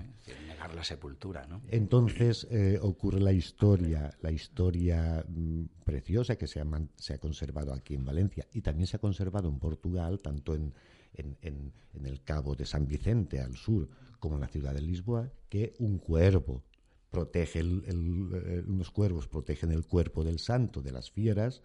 [0.47, 1.63] negar la sepultura, ¿no?
[1.69, 6.67] Entonces eh, ocurre la historia, la historia mm, preciosa que se ha,
[6.97, 10.75] se ha conservado aquí en Valencia y también se ha conservado en Portugal, tanto en
[11.15, 11.73] en,
[12.05, 13.89] el cabo de San Vicente al sur
[14.19, 16.63] como en la ciudad de Lisboa, que un cuervo
[17.11, 21.63] protege eh, unos cuervos protegen el cuerpo del santo de las fieras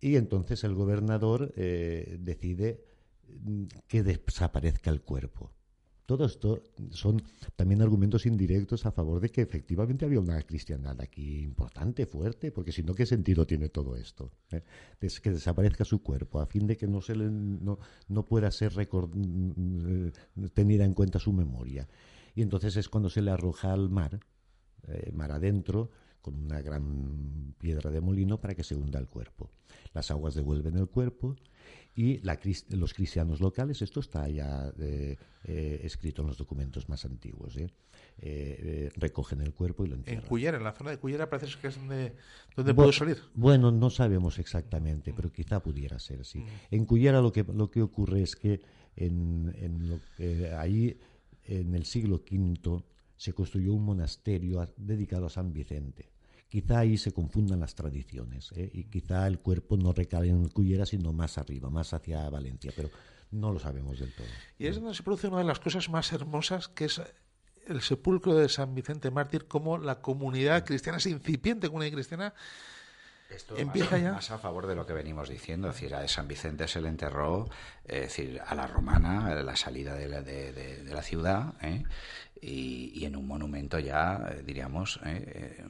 [0.00, 2.84] y entonces el gobernador eh, decide
[3.28, 5.50] mm, que desaparezca el cuerpo
[6.06, 7.22] todo esto son
[7.54, 12.72] también argumentos indirectos a favor de que efectivamente había una cristiandad aquí importante, fuerte, porque
[12.72, 14.32] si no, ¿qué sentido tiene todo esto?
[14.50, 14.62] ¿Eh?
[15.22, 17.78] que desaparezca su cuerpo, a fin de que no, se le, no,
[18.08, 20.08] no pueda ser mm,
[20.52, 21.88] tenida en cuenta su memoria.
[22.34, 24.18] Y entonces es cuando se le arroja al mar,
[24.88, 25.90] eh, mar adentro,
[26.22, 29.50] con una gran piedra de molino para que se hunda el cuerpo.
[29.92, 31.36] Las aguas devuelven el cuerpo
[31.94, 32.20] y
[32.70, 37.70] los cristianos locales, esto está ya eh, eh, escrito en los documentos más antiguos, ¿eh?
[38.96, 40.22] recogen el cuerpo y lo entierran.
[40.22, 42.14] En Cuyera, en la zona de Cuyera parece que es donde,
[42.56, 43.18] donde pudo salir.
[43.34, 46.38] Bueno, no sabemos exactamente, pero quizá pudiera ser así.
[46.38, 46.46] Mm.
[46.70, 48.60] En Cuyera lo que, lo que ocurre es que
[48.96, 50.98] en, en ahí,
[51.44, 52.82] en el siglo V,
[53.16, 56.11] se construyó un monasterio dedicado a San Vicente
[56.52, 58.68] quizá ahí se confundan las tradiciones ¿eh?
[58.74, 62.90] y quizá el cuerpo no recae en Cullera, sino más arriba, más hacia Valencia, pero
[63.30, 64.26] no lo sabemos del todo.
[64.58, 67.00] Y es donde se produce una de las cosas más hermosas, que es
[67.66, 72.34] el sepulcro de San Vicente Mártir, como la comunidad cristiana, esa incipiente comunidad cristiana,
[73.30, 74.12] esto empieza ya.
[74.12, 76.90] Más a favor de lo que venimos diciendo, es decir, a San Vicente se le
[76.90, 77.48] enterró,
[77.86, 81.84] es decir, a la romana, la salida de la, de, la ciudad, ¿eh?
[82.42, 85.64] y, en un monumento ya, eh, diríamos, eh, eh,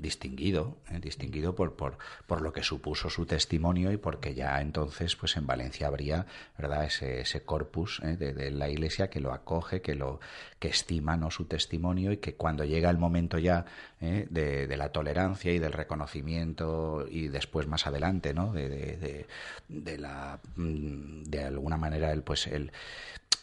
[0.00, 1.98] distinguido, distinguido por, por,
[2.28, 6.84] por, lo que supuso su testimonio y porque ya entonces, pues en Valencia habría, ¿verdad?,
[6.84, 10.20] ese, ese corpus de, la Iglesia que lo acoge, que lo
[10.60, 11.32] que estima ¿no?
[11.32, 13.64] su testimonio y que cuando llega el momento ya
[14.00, 19.26] de, de, la tolerancia y del reconocimiento y después más adelante, ¿no?, de, de,
[19.68, 22.72] de la mm, de alguna manera el pues el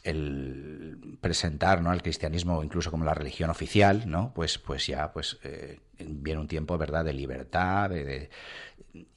[0.04, 1.92] el presentar ¿no?
[1.92, 4.34] al cristianismo incluso como la religión oficial, ¿no?
[4.34, 7.92] pues, pues ya pues, eh, viene un tiempo verdad de libertad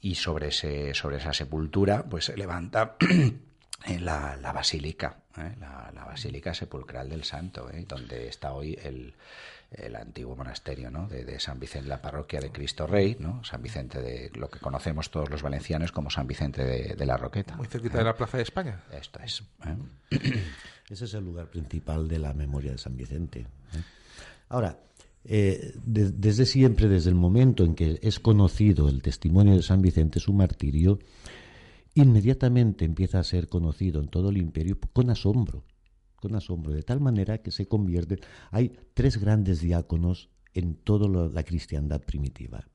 [0.01, 2.97] y sobre, ese, sobre esa sepultura pues se levanta
[3.99, 5.55] la, la basílica, ¿eh?
[5.59, 7.85] la, la, basílica sepulcral del santo, ¿eh?
[7.87, 9.15] donde está hoy el,
[9.77, 11.07] el antiguo monasterio ¿no?
[11.07, 13.43] de, San Vicente, la parroquia de Cristo Rey, ¿no?
[13.43, 16.63] San Vicente de lo que conocemos todos los valencianos como San Vicente
[16.95, 17.55] de, la Roqueta.
[17.55, 18.83] Muy cerquita de la Plaza de España.
[18.91, 19.43] Esto es.
[20.89, 23.41] Ese es el lugar principal de la memoria de San Vicente.
[23.41, 23.45] ¿eh?
[24.49, 24.79] Ahora,
[25.23, 30.19] eh, desde siempre, desde el momento en que es conocido el testimonio de San Vicente,
[30.19, 30.99] su martirio,
[31.95, 35.63] inmediatamente empieza a ser conocido en todo el imperio con asombro,
[36.15, 38.19] con asombro, de tal manera que se convierte.
[38.51, 42.67] Hay tres grandes diáconos en toda la cristiandad primitiva.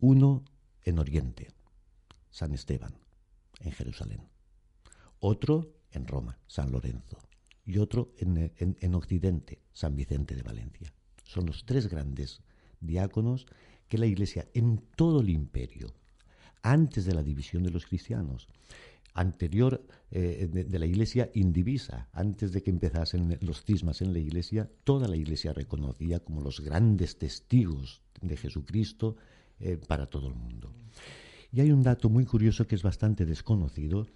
[0.00, 0.44] Uno
[0.82, 1.48] en Oriente,
[2.30, 2.94] San Esteban,
[3.60, 4.20] en Jerusalén.
[5.20, 7.18] Otro en Roma, San Lorenzo,
[7.64, 10.92] y otro en, Occidente, San Vicente de Valencia.
[11.22, 12.42] Son los tres grandes
[12.80, 13.46] diáconos
[13.88, 15.94] que la Iglesia en todo el imperio,
[16.62, 18.48] antes de la división de los cristianos,
[19.14, 24.68] anterior eh, de, la Iglesia indivisa, antes de que empezasen los cismas en la Iglesia,
[24.82, 29.16] toda la Iglesia reconocía como los grandes testigos de Jesucristo
[29.60, 30.72] eh, para todo el mundo.
[31.52, 34.08] Y hay un dato muy curioso que es bastante desconocido,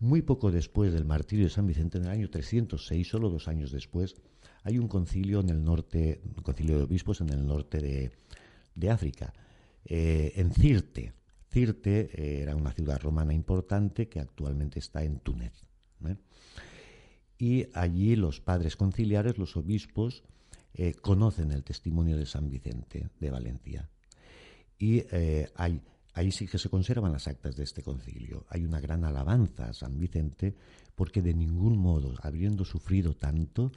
[0.00, 3.70] muy poco después del martirio de San Vicente, en el año 306, solo dos años
[3.70, 4.16] después,
[4.64, 8.10] hay un concilio en el norte, un concilio de obispos en el norte
[8.74, 9.32] de, África,
[9.84, 11.12] eh, en Cirte.
[11.50, 15.52] Cirte eh, era una ciudad romana importante que actualmente está en Túnez.
[16.06, 16.16] ¿eh?
[17.38, 20.24] Y allí los padres conciliares, los obispos,
[21.00, 23.88] conocen el testimonio de San Vicente de Valencia.
[24.78, 25.02] Y
[25.56, 25.82] hay
[26.18, 28.44] Ahí sí que se conservan las actas de este concilio.
[28.48, 30.56] Hay una gran alabanza a San Vicente
[30.96, 33.70] porque de ningún modo, habiendo sufrido tanto,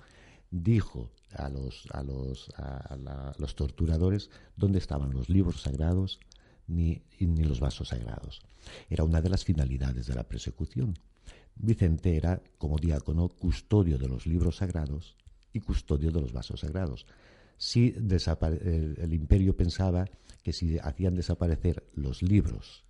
[0.49, 6.19] dijo a los, a los, a los torturadores dónde estaban los libros sagrados
[6.71, 8.41] ni, ni los vasos sagrados.
[8.89, 10.97] Era una de las finalidades de la persecución.
[11.55, 15.15] Vicente era, como diácono, custodio de los libros sagrados
[15.53, 17.05] y custodio de los vasos sagrados.
[17.57, 20.05] Si el imperio pensaba
[20.43, 22.83] que si hacían desaparecer los libros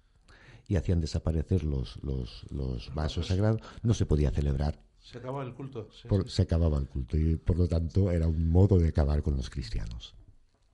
[0.67, 4.79] y hacían desaparecer los, los, los vasos sagrados, no se podía celebrar.
[4.99, 5.89] Se acababa el culto.
[6.27, 9.49] Se acababa el culto y por lo tanto era un modo de acabar con los
[9.49, 10.15] cristianos.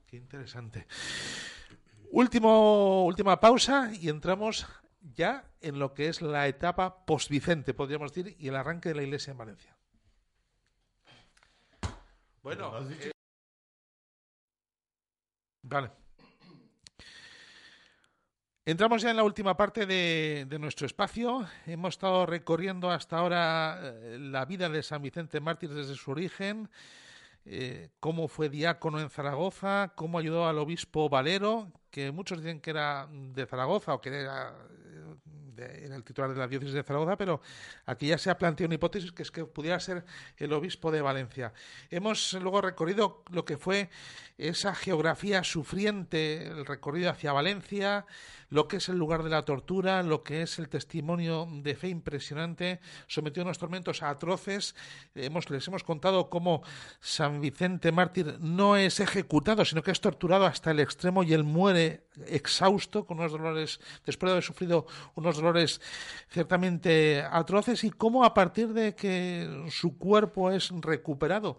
[0.06, 0.86] Qué interesante.
[2.10, 4.66] Último, última pausa y entramos
[5.14, 9.02] ya en lo que es la etapa post-Vicente, podríamos decir, y el arranque de la
[9.02, 9.76] iglesia en Valencia.
[12.42, 13.10] Bueno, eh,
[15.62, 15.90] vale.
[18.64, 21.46] Entramos ya en la última parte de, nuestro espacio.
[21.66, 26.70] Hemos estado recorriendo hasta ahora eh, la vida de San Vicente Mártir desde su origen,
[27.44, 32.70] eh, cómo fue diácono en Zaragoza, cómo ayudó al obispo Valero, que muchos dicen que
[32.70, 34.54] era de Zaragoza o que era
[35.58, 37.40] en el titular de la diócesis de Zaragoza, pero
[37.86, 40.04] aquí ya se ha planteado una hipótesis que es que pudiera ser
[40.36, 41.52] el obispo de Valencia.
[41.90, 43.90] Hemos luego recorrido lo que fue
[44.36, 48.06] esa geografía sufriente, el recorrido hacia Valencia,
[48.50, 51.88] lo que es el lugar de la tortura, lo que es el testimonio de fe
[51.88, 54.74] impresionante, sometido a unos tormentos atroces.
[55.14, 56.62] Hemos, les hemos contado cómo
[57.00, 61.44] San Vicente Mártir no es ejecutado, sino que es torturado hasta el extremo y él
[61.44, 65.80] muere exhausto, con unos dolores, después de haber sufrido unos dolores
[66.30, 71.58] ciertamente atroces, y cómo a partir de que su cuerpo es recuperado,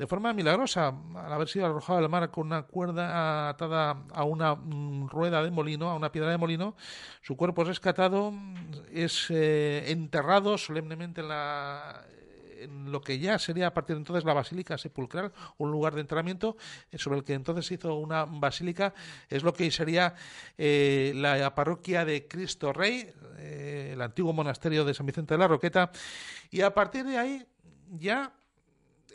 [0.00, 4.54] de forma milagrosa, al haber sido arrojado al mar con una cuerda atada a una
[4.54, 6.74] mm, rueda de molino, a una piedra de molino,
[7.20, 8.32] su cuerpo es rescatado,
[8.90, 12.06] es eh, enterrado solemnemente en, la,
[12.60, 16.00] en lo que ya sería a partir de entonces la Basílica Sepulcral, un lugar de
[16.00, 16.56] enterramiento
[16.90, 18.94] eh, sobre el que entonces se hizo una basílica,
[19.28, 20.14] es lo que sería
[20.56, 25.92] eh, la parroquia de Cristo Rey, el antiguo monasterio de San Vicente de la Roqueta,
[26.50, 27.46] y a partir de ahí
[27.90, 28.32] ya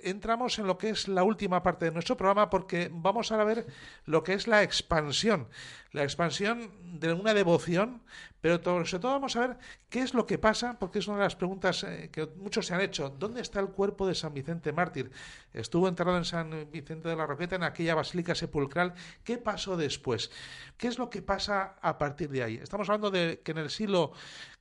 [0.06, 3.66] entramos en lo que es la última parte de nuestro programa porque vamos a ver
[4.06, 5.48] lo que es la expansión,
[5.92, 8.02] la expansión de una devoción,
[8.42, 9.58] pero sobre todo vamos a ver
[9.90, 12.76] qué es lo que pasa, porque es una de las preguntas eh, que muchos se
[12.76, 13.10] han hecho.
[13.10, 15.10] ¿Dónde está el cuerpo de San Vicente Mártir?
[15.52, 18.94] Estuvo enterrado en San Vicente de la Roqueta, en aquella basílica sepulcral.
[19.24, 20.32] ¿Qué pasó después?
[20.78, 22.56] ¿Qué es lo que pasa a partir de ahí?
[22.62, 24.12] Estamos hablando de que en el siglo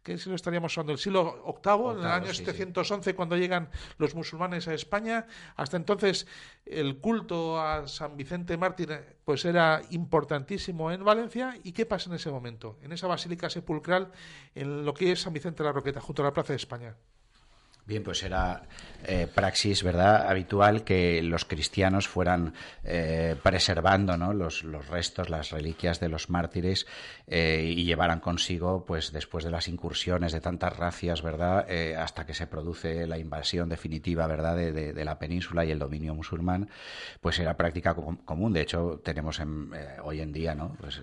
[0.04, 0.92] ¿Qué siglo estaríamos hablando?
[0.92, 5.26] El siglo VIII, en el año 711, cuando llegan los musulmanes a España.
[5.56, 6.26] Hasta entonces,
[6.66, 11.58] el culto a San Vicente Mártir pues era importantísimo en Valencia.
[11.64, 12.78] ¿Y qué pasa en ese momento?
[12.82, 14.12] En esa basílica sepulcral,
[14.54, 16.94] en lo que es San Vicente de la Roqueta, junto a la Plaza de España.
[17.86, 18.62] Bien, pues era
[19.06, 24.32] eh, praxis, ¿verdad?, habitual que los cristianos fueran eh, preservando ¿no?
[24.32, 26.86] los, restos, las reliquias de los mártires
[27.26, 31.66] eh, y llevaran consigo, pues después de las incursiones de tantas racias, ¿verdad?,
[31.98, 36.14] hasta que se produce la invasión definitiva, ¿verdad?, de, de, la península y el dominio
[36.14, 36.70] musulmán,
[37.20, 38.54] pues era práctica común.
[38.54, 39.40] De hecho, tenemos
[40.02, 41.02] hoy en día, ¿no?, pues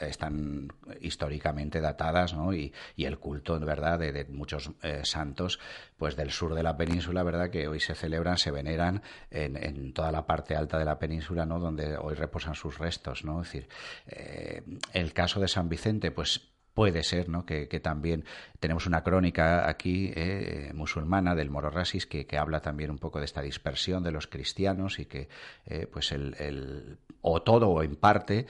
[0.00, 4.70] están históricamente datadas, ¿no?, y, y el culto, ¿verdad?, de muchos
[5.04, 5.60] santos
[5.96, 7.50] pues del sur de la península, ¿verdad?
[7.50, 11.46] Que hoy se celebran, se veneran en, en toda la parte alta de la península,
[11.46, 11.58] ¿no?
[11.58, 13.42] Donde hoy reposan sus restos, ¿no?
[13.42, 13.68] Es decir,
[14.06, 17.46] eh, el caso de San Vicente, pues puede ser ¿no?
[17.46, 18.24] que, también
[18.58, 23.26] tenemos una crónica aquí eh, musulmana del Moro Rasis que, habla también un poco de
[23.26, 25.28] esta dispersión de los cristianos y que
[25.66, 28.48] eh, pues el, o todo o en parte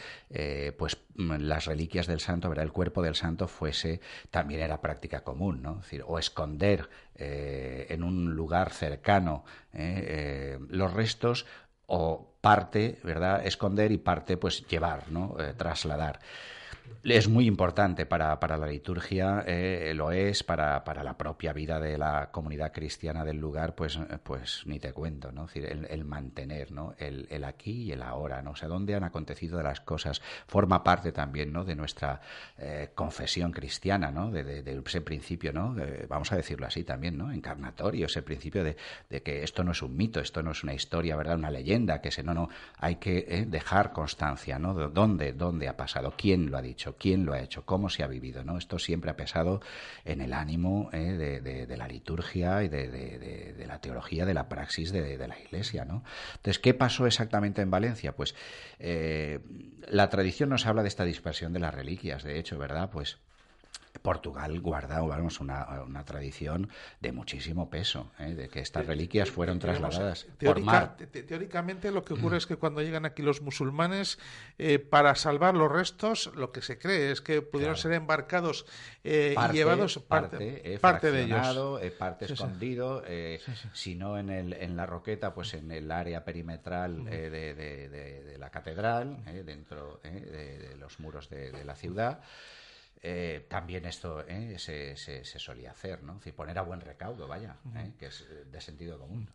[0.79, 2.65] pues las reliquias del santo, ¿verdad?
[2.65, 5.75] el cuerpo del santo fuese también era práctica común, ¿no?
[5.77, 11.47] decir, o esconder en un lugar cercano los restos
[11.87, 13.47] o parte, ¿verdad?
[13.47, 15.37] Esconder y parte, pues llevar, ¿no?
[15.57, 16.21] trasladar
[17.03, 21.79] es muy importante para, para la liturgia, eh, lo es para, para, la propia vida
[21.79, 25.47] de la comunidad cristiana del lugar, pues, pues ni te cuento, ¿no?
[25.55, 26.95] el, mantener, ¿no?
[26.99, 28.53] El, el, aquí y el ahora, ¿no?
[28.53, 30.23] O sea, dónde han acontecido las cosas.
[30.47, 31.65] Forma parte también, ¿no?
[31.65, 32.21] De nuestra
[32.59, 34.31] eh, confesión cristiana, ¿no?
[34.31, 35.75] De, de, ese principio, ¿no?
[36.09, 37.33] vamos a decirlo así también, ¿no?
[37.33, 38.77] Encarnatorio, ese principio de,
[39.11, 41.37] de, que esto no es un mito, esto no es una historia, ¿verdad?
[41.37, 44.75] Una leyenda, que se, no, no, hay que eh, dejar constancia, ¿no?
[44.75, 46.15] ¿Dónde, ¿Dónde ha pasado?
[46.17, 46.74] ¿Quién lo ha dicho?
[46.99, 48.45] Quién lo ha hecho, cómo se ha vivido.
[48.45, 48.59] ¿no?
[48.59, 49.61] Esto siempre ha pesado
[50.05, 55.19] en el ánimo eh, de, la liturgia y de, la teología, de la praxis de,
[55.27, 55.85] la Iglesia.
[55.85, 56.05] ¿no?
[56.37, 58.15] Entonces, ¿qué pasó exactamente en Valencia?
[58.15, 58.35] Pues
[58.79, 59.41] eh,
[59.89, 62.91] la tradición nos habla de esta dispersión de las reliquias, de hecho, ¿verdad?
[62.91, 63.19] Pues
[64.03, 66.69] Portugal guarda una, tradición
[67.01, 68.35] de muchísimo peso, ¿eh?
[68.35, 70.97] de que estas reliquias fueron trasladadas por mar.
[70.97, 74.19] Teóricamente lo que ocurre es que cuando llegan aquí los musulmanes,
[74.59, 78.67] eh, para salvar los restos, lo que se cree es que pudieron ser embarcados
[79.05, 81.93] eh, y llevados parte, parte, de ellos.
[81.99, 83.03] parte escondido,
[83.73, 88.51] si no en, el, en la roqueta, pues en el área perimetral de, de, la
[88.51, 92.21] catedral, dentro de, los muros de la ciudad.
[93.07, 96.19] Eh, también esto eh, se, se, solía hacer, ¿no?
[96.25, 97.93] Es poner a buen recaudo, vaya, ¿eh?
[97.99, 99.29] que es de sentido común.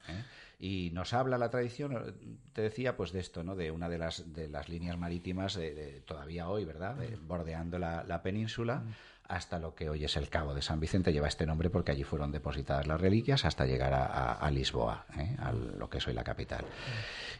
[0.57, 2.15] Y nos habla la tradición,
[2.53, 3.55] te decía, pues de esto, ¿no?
[3.55, 6.97] De una de las, de las líneas marítimas de, todavía hoy, ¿verdad?
[7.21, 8.83] bordeando la, la península
[9.29, 11.13] hasta lo que hoy es el Cabo de San Vicente.
[11.13, 15.35] Lleva este nombre porque allí fueron depositadas las reliquias hasta llegar a, Lisboa, ¿eh?
[15.37, 16.65] a lo que es hoy la capital.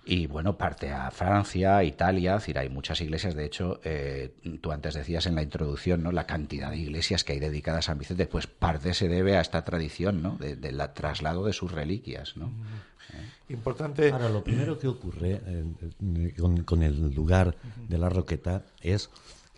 [0.05, 3.33] Y bueno, parte a Francia, Italia, es decir, hay muchas iglesias.
[3.33, 6.11] De hecho, eh, tú antes decías en la introducción, ¿no?
[6.11, 9.41] La cantidad de iglesias que hay dedicadas a San Vicente, pues parte se debe a
[9.41, 10.37] esta tradición, ¿no?
[10.37, 12.53] Del traslado de sus reliquias, ¿no?
[13.13, 13.53] ¿Eh?
[13.53, 14.11] Importante.
[14.11, 15.41] Ahora, lo primero que ocurre
[16.37, 17.55] con, con, el lugar
[17.87, 19.09] de la Roqueta es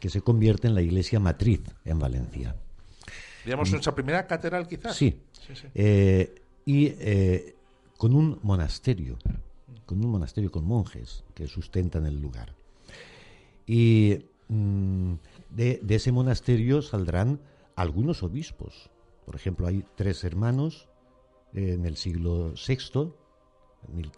[0.01, 2.55] que se convierte en la iglesia matriz en Valencia.
[3.45, 4.97] Digamos, nuestra primera catedral quizás.
[4.97, 5.21] Sí.
[5.75, 7.55] Eh, y eh,
[7.97, 9.17] con un monasterio,
[9.85, 12.55] con un monasterio con monjes que sustentan el lugar.
[13.67, 15.13] Y mm,
[15.51, 17.39] de, ese monasterio saldrán
[17.75, 18.89] algunos obispos.
[19.25, 20.89] Por ejemplo, hay tres hermanos
[21.53, 23.13] en el siglo VI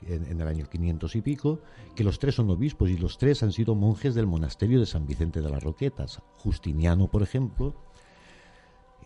[0.07, 1.61] en, el año 500 y pico,
[1.95, 5.05] que los tres son obispos y los tres han sido monjes del monasterio de San
[5.05, 6.21] Vicente de las Roquetas.
[6.37, 7.75] Justiniano, por ejemplo,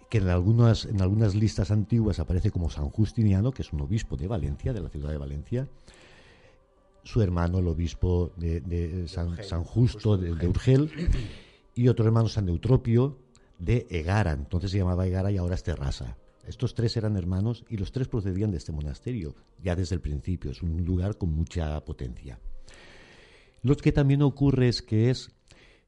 [0.10, 4.18] que en algunas, en algunas listas antiguas aparece como San Justiniano, que es un obispo
[4.18, 5.68] de Valencia, de la ciudad de Valencia,
[7.04, 10.92] su hermano, el obispo de, San, Justo de, Urgel,
[11.74, 13.18] y otro hermano, San Eutropio,
[13.60, 16.18] de Egara, entonces se llamaba Egara y ahora es Terrasa.
[16.48, 20.52] Estos tres eran hermanos y los tres procedían de este monasterio, ya desde el principio.
[20.52, 22.40] Es un lugar con mucha potencia.
[23.64, 25.30] Lo que también ocurre es que es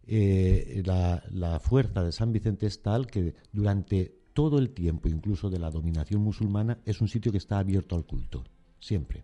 [0.05, 5.59] eh, la, fuerza de San Vicente es tal que durante todo el tiempo, incluso de
[5.59, 8.43] la dominación musulmana, es un sitio que está abierto al culto,
[8.79, 9.23] siempre.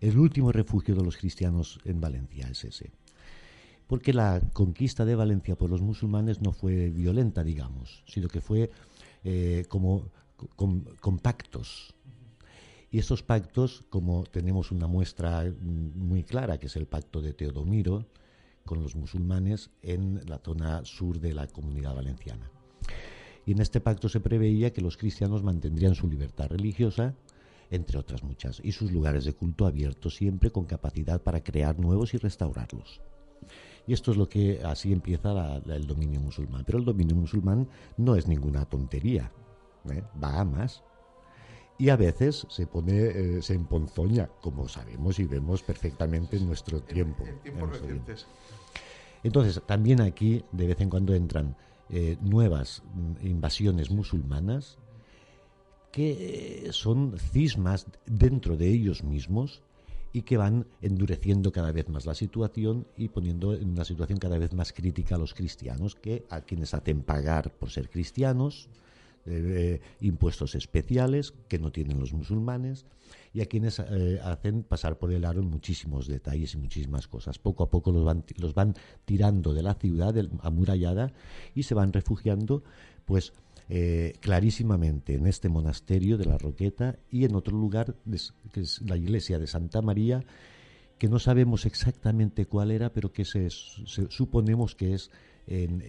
[0.00, 2.90] El último refugio de los cristianos en Valencia es ese.
[3.86, 8.70] Porque la conquista de Valencia por los musulmanes no fue violenta, digamos, sino que fue
[9.24, 10.10] eh, como
[10.56, 11.94] con, pactos.
[12.90, 18.06] Y estos pactos, como tenemos una muestra muy clara, que es el pacto de Teodomiro
[18.64, 22.50] con los musulmanes en la zona sur de la comunidad valenciana.
[23.46, 27.14] Y en este pacto se preveía que los cristianos mantendrían su libertad religiosa,
[27.70, 32.14] entre otras muchas, y sus lugares de culto abiertos siempre con capacidad para crear nuevos
[32.14, 33.00] y restaurarlos.
[33.86, 36.62] Y esto es lo que así empieza el dominio musulmán.
[36.66, 37.66] Pero el dominio musulmán
[37.96, 39.32] no es ninguna tontería.
[39.92, 40.04] ¿Eh?
[40.22, 40.82] va a más.
[41.78, 46.80] Y a veces se pone, eh, se emponzoña, como sabemos y vemos perfectamente en nuestro
[46.82, 47.24] tiempo.
[49.22, 51.56] Entonces, también aquí de vez en cuando entran
[51.88, 54.78] eh, nuevas mm, invasiones musulmanas
[55.92, 59.62] que son cismas dentro de ellos mismos
[60.12, 64.38] y que van endureciendo cada vez más la situación y poniendo en una situación cada
[64.38, 68.68] vez más crítica a los cristianos, que a quienes hacen pagar por ser cristianos,
[69.30, 72.86] eh, impuestos especiales que no tienen los musulmanes
[73.32, 77.38] y a quienes eh, hacen pasar por el aro en muchísimos detalles y muchísimas cosas.
[77.38, 78.74] Poco a poco los van,
[79.04, 81.12] tirando de la ciudad amurallada
[81.54, 82.62] y se van refugiando,
[83.04, 83.32] pues
[83.68, 87.96] eh, clarísimamente en este monasterio de la Roqueta y en otro lugar,
[88.52, 90.24] que es la iglesia de Santa María,
[90.98, 95.10] que no sabemos exactamente cuál era, pero que se, suponemos que es
[95.46, 95.82] en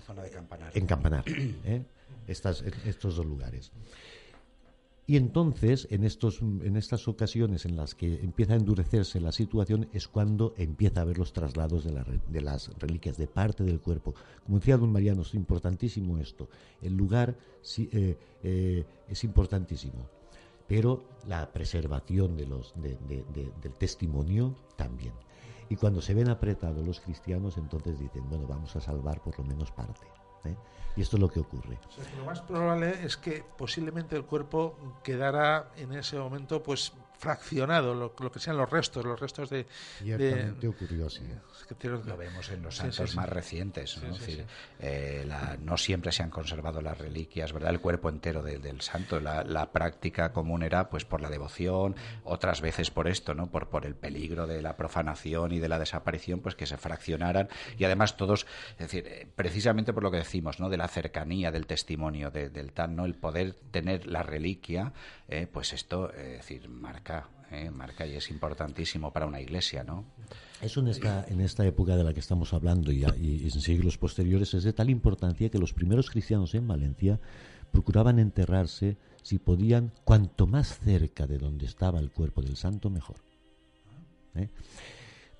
[0.00, 0.72] zona de Campanar.
[0.74, 1.24] En Campanar,
[1.64, 1.82] ¿eh?
[2.26, 3.72] Estas, estos dos lugares.
[5.08, 9.88] Y entonces, en, estos, en estas ocasiones en las que empieza a endurecerse la situación,
[9.92, 11.92] es cuando empieza a haber los traslados de,
[12.28, 14.14] de las reliquias de parte del cuerpo.
[14.44, 16.48] Como decía don Mariano, es importantísimo esto.
[16.82, 17.36] El lugar
[17.78, 20.08] eh, eh, es importantísimo,
[20.66, 25.12] pero la preservación de los, del testimonio también.
[25.68, 29.44] Y cuando se ven apretados los cristianos, entonces dicen, bueno, vamos a salvar por lo
[29.44, 30.06] menos parte.
[30.44, 30.56] ¿eh?
[30.96, 31.78] Y esto es lo que ocurre.
[32.18, 38.14] lo más probable es que posiblemente el cuerpo quedara en ese momento pues fraccionado, lo,
[38.14, 39.66] que sean los restos, los restos de...
[39.98, 41.22] Ciertamente ocurrió así.
[42.04, 44.16] Lo vemos en los santos más recientes, ¿no?
[44.80, 45.28] Eh,
[45.60, 47.70] no siempre se han conservado las reliquias, ¿verdad?
[47.70, 49.20] El cuerpo entero del santo.
[49.20, 53.50] La, práctica común era pues por la devoción, otras veces por esto, ¿no?
[53.50, 57.48] Por, por el peligro de la profanación y de la desaparición, pues que se fraccionaran
[57.76, 60.68] y además todos, es decir, eh, precisamente por lo que decimos, ¿no?
[60.68, 63.04] De la cercanía, del testimonio del tal, ¿no?
[63.04, 64.92] El poder tener la reliquia,
[65.28, 67.05] eh, pues esto, es decir, marca
[67.50, 67.70] ¿eh?
[67.70, 70.04] marca, y es importantísimo para una iglesia, ¿no?
[70.60, 74.54] Eso en esta, en esta época de la que estamos hablando y, en siglos posteriores
[74.54, 77.20] es de tal importancia que los primeros cristianos en Valencia
[77.70, 83.16] procuraban enterrarse, si podían, cuanto más cerca de donde estaba el cuerpo del santo, mejor.
[84.34, 84.48] ¿eh?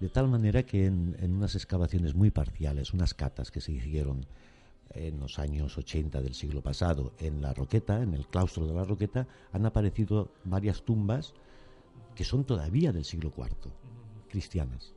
[0.01, 4.27] De tal manera que en, unas excavaciones muy parciales, unas catas que se hicieron
[4.91, 8.85] en los años 80 del siglo pasado en la Roqueta, en el claustro de la
[8.85, 11.35] Roqueta, han aparecido varias tumbas
[12.15, 13.73] que son todavía del siglo IV,
[14.29, 14.95] cristianas.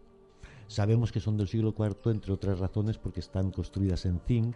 [0.68, 4.56] Sabemos que son del siglo IV, entre otras razones, porque están construidas en zinc,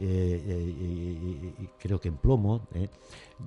[0.00, 2.88] eh, eh, creo que en plomo, eh,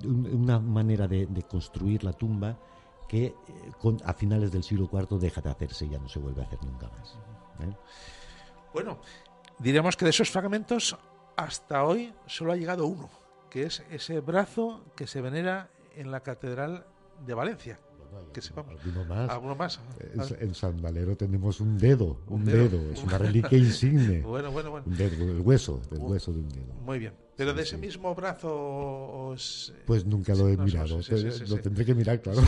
[0.04, 2.56] una manera de, construir la tumba
[3.06, 3.34] que
[4.04, 6.62] a finales del siglo IV deja de hacerse y ya no se vuelve a hacer
[6.62, 7.18] nunca más.
[8.72, 8.98] Bueno,
[9.58, 10.96] diremos que de esos fragmentos
[11.36, 13.10] hasta hoy solo ha llegado uno,
[13.50, 16.86] que es ese brazo que se venera en la Catedral
[17.26, 17.78] de Valencia
[18.32, 18.74] que sepamos.
[19.30, 19.80] ¿Alguno más?
[20.40, 24.20] En, San Valero tenemos un dedo, un, dedo, es una reliquia insigne.
[24.22, 24.86] bueno, bueno, bueno.
[24.86, 26.74] Un dedo, el hueso, el hueso de un dedo.
[26.84, 27.27] Muy bien.
[27.38, 29.32] Pero de ese mismo brazo
[29.86, 30.98] Pues nunca lo he mirado,
[31.46, 32.42] lo tendré que mirar, claro.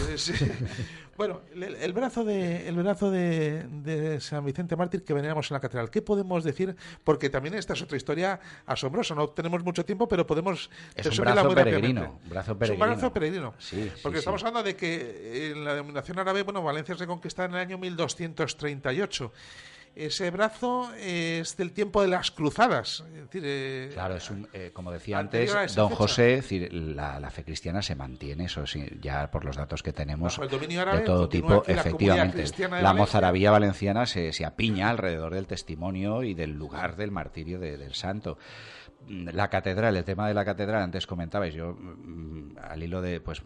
[1.17, 5.91] bueno, el, brazo de el brazo de, San Vicente Mártir que veníamos en la catedral,
[5.91, 6.75] ¿qué podemos decir?
[7.05, 11.25] Porque también esta es otra historia asombrosa, no tenemos mucho tiempo, pero podemos es un
[11.25, 12.85] brazo peregrino, brazo peregrino.
[12.85, 13.55] Es un brazo peregrino.
[14.03, 17.59] porque estamos hablando de que en la denominación árabe, bueno, Valencia se conquista en el
[17.59, 19.33] año 1238
[19.95, 23.05] ese brazo es del tiempo de las cruzadas.
[23.33, 28.67] Eh, claro, es eh, como decía antes, don José, la, fe cristiana se mantiene, eso
[28.67, 32.45] sí, ya por los datos que tenemos de todo tipo, efectivamente.
[32.81, 37.95] La, mozarabía valenciana se, se, apiña alrededor del testimonio y del lugar del martirio del
[37.95, 38.39] santo
[39.09, 43.43] la catedral, el tema de la catedral, antes comentabais, yo mm, al hilo de, pues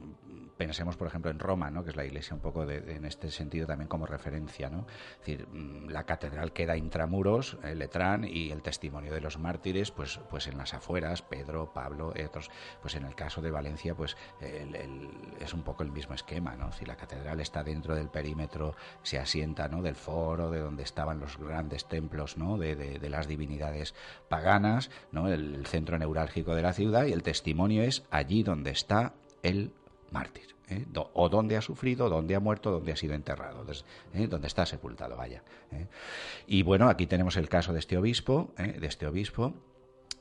[0.56, 1.84] pensemos, por ejemplo, en Roma, ¿no?
[1.84, 4.70] que es la iglesia un poco de, en este sentido también como referencia.
[4.70, 4.86] ¿no?
[5.12, 9.90] Es decir, mm, la catedral queda intramuros, el Letrán, y el testimonio de los mártires,
[9.90, 12.50] pues, pues en las afueras, Pedro, Pablo, otros.
[12.80, 14.16] Pues en el caso de Valencia, pues
[15.40, 16.56] es un poco el mismo esquema.
[16.56, 16.72] ¿no?
[16.72, 19.82] Si la catedral está dentro del perímetro, se asienta ¿no?
[19.82, 22.58] del foro, de donde estaban los grandes templos ¿no?
[22.58, 23.94] de, de las divinidades
[24.28, 25.28] paganas, ¿no?
[25.28, 29.72] el centro neurálgico de la ciudad, y el testimonio es allí donde está el
[30.14, 30.54] mártir.
[30.68, 30.86] ¿eh?
[30.94, 33.66] o dónde ha sufrido, dónde ha muerto, dónde ha sido enterrado,
[34.14, 34.26] ¿eh?
[34.26, 35.42] donde está sepultado, vaya.
[35.72, 35.86] ¿eh?
[36.46, 39.54] Y bueno, aquí tenemos el caso de este obispo, de este obispo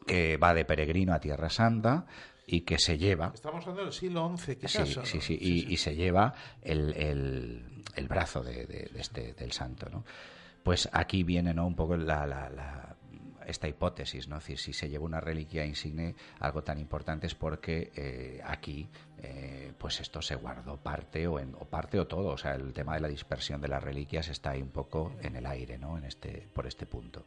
[0.05, 2.05] que va de peregrino a Tierra Santa
[2.45, 3.31] y que se lleva.
[3.33, 4.89] Estamos hablando del siglo XI, quizás.
[4.89, 6.93] Sí, sí, sí, y, se lleva el,
[7.95, 10.03] el, brazo de, este, del santo, ¿no?
[10.61, 11.67] Pues aquí viene ¿no?
[11.67, 12.95] un poco la, la
[13.47, 14.37] esta hipótesis, ¿no?
[14.37, 18.89] Es decir, si se lleva una reliquia insigne, algo tan importante es porque eh, aquí,
[19.21, 22.73] eh, pues esto se guardó parte o, en, o parte o todo, o sea, el
[22.73, 25.97] tema de la dispersión de las reliquias está ahí un poco en el aire, ¿no?
[25.97, 27.25] En este, por este punto.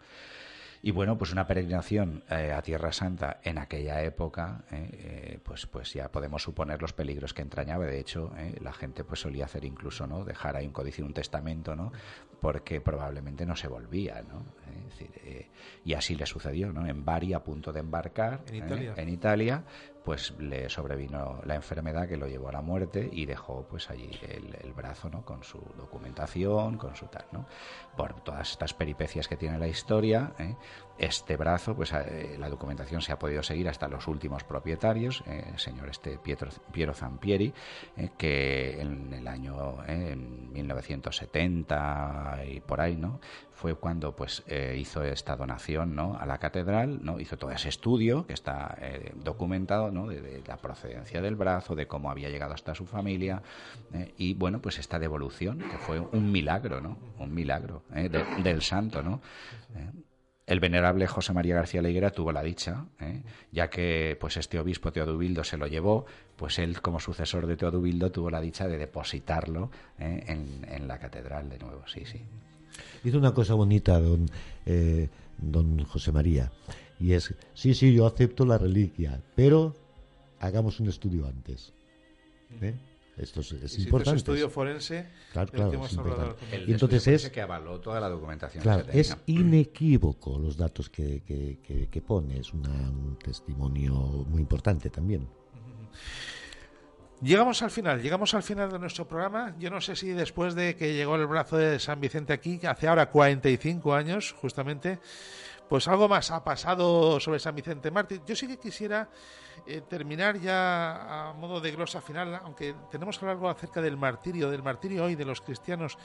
[0.83, 5.67] Y bueno, pues una peregrinación eh, a Tierra Santa en aquella época, eh, eh, pues,
[5.67, 7.87] pues ya podemos suponer los peligros que entrañaba.
[7.87, 10.25] De hecho, la gente pues solía hacer incluso, ¿no?
[10.25, 11.93] Dejar ahí un códice, un testamento, ¿no?
[12.41, 14.45] Porque probablemente no se volvía, ¿no?
[15.85, 16.87] y así le sucedió, ¿no?
[16.87, 19.65] En Bari, a punto de embarcar en Italia,
[20.07, 24.09] pues le sobrevino la enfermedad que lo llevó a la muerte y dejó pues allí
[24.29, 25.25] el, brazo, ¿no?
[25.25, 27.45] Con su documentación, con su tal, ¿no?
[27.97, 30.33] Por todas estas peripecias que tiene la historia,
[30.99, 35.45] este brazo, pues eh, la documentación se ha podido seguir hasta los últimos propietarios, eh,
[35.53, 37.53] el señor este Pietro, Piero Zampieri,
[37.97, 43.21] eh, que en el año en 1970 y por ahí, ¿no?
[43.53, 44.45] Fue cuando pues
[44.77, 46.19] hizo esta donación, ¿no?
[46.19, 47.19] A la catedral, ¿no?
[47.19, 48.77] Hizo todo ese estudio que está
[49.15, 50.07] documentado, ¿no?
[50.09, 53.43] De, la procedencia del brazo, de cómo había llegado hasta su familia
[54.19, 56.99] y bueno, pues esta devolución que fue un milagro, ¿no?
[57.19, 59.23] Un milagro del santo, ¿no?
[60.47, 63.23] El venerable José María García Leiguera tuvo la dicha, ¿eh?
[63.51, 68.13] ya que pues este obispo Teodubildo se lo llevó, pues él como sucesor de Teodubildo
[68.13, 70.25] tuvo la dicha de depositarlo ¿eh?
[70.29, 72.21] en, la catedral de nuevo, sí, sí.
[73.03, 74.27] Hizo una cosa bonita don,
[74.67, 76.53] eh, don José María,
[77.01, 79.75] y es, sí, sí, yo acepto la reliquia, pero
[80.39, 81.73] hagamos un estudio antes.
[83.17, 84.19] Esto es, importante.
[84.19, 85.07] estudio forense.
[85.33, 86.37] Claro, claro.
[86.67, 88.63] y entonces es que avaló toda la documentación.
[88.63, 92.39] Claro, es inequívoco los datos que, que, pone.
[92.39, 93.93] Es un testimonio
[94.29, 95.27] muy importante también.
[97.23, 99.57] Llegamos al final, llegamos al final de nuestro programa.
[99.59, 102.87] Yo no sé si después de que llegó el brazo de San Vicente aquí, hace
[102.87, 104.99] ahora 45 años, justamente,
[105.69, 108.23] pues algo más ha pasado sobre San Vicente Mártir.
[108.25, 109.09] Yo sí que quisiera
[109.67, 113.97] eh, terminar ya a modo de glosa final, aunque tenemos que hablar algo acerca del
[113.97, 115.99] martirio, del martirio hoy de los cristianos,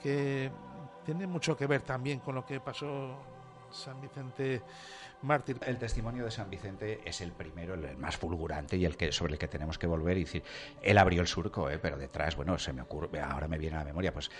[0.00, 0.50] que
[1.04, 3.16] tiene mucho que ver también con lo que pasó
[3.70, 4.62] San Vicente
[5.22, 5.58] mártir.
[5.66, 9.34] El testimonio de San Vicente es el primero, el más fulgurante y el que sobre
[9.34, 10.42] el que tenemos que volver y decir,
[10.82, 11.78] él abrió el surco, ¿eh?
[11.78, 14.30] pero detrás, bueno, se me ocurre, ahora me viene a la memoria, pues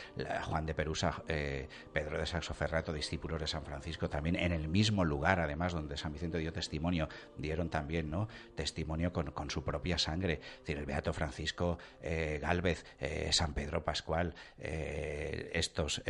[0.42, 5.04] Juan de Perusa, eh, Pedro de Saxoferrato, discípulos de San Francisco, también en el mismo
[5.04, 8.28] lugar, además, donde San Vicente dio testimonio, dieron también, ¿no?
[8.54, 13.54] Testimonio con, con su propia sangre, es decir, el Beato Francisco eh, Gálvez, eh, San
[13.54, 16.02] Pedro Pascual, estos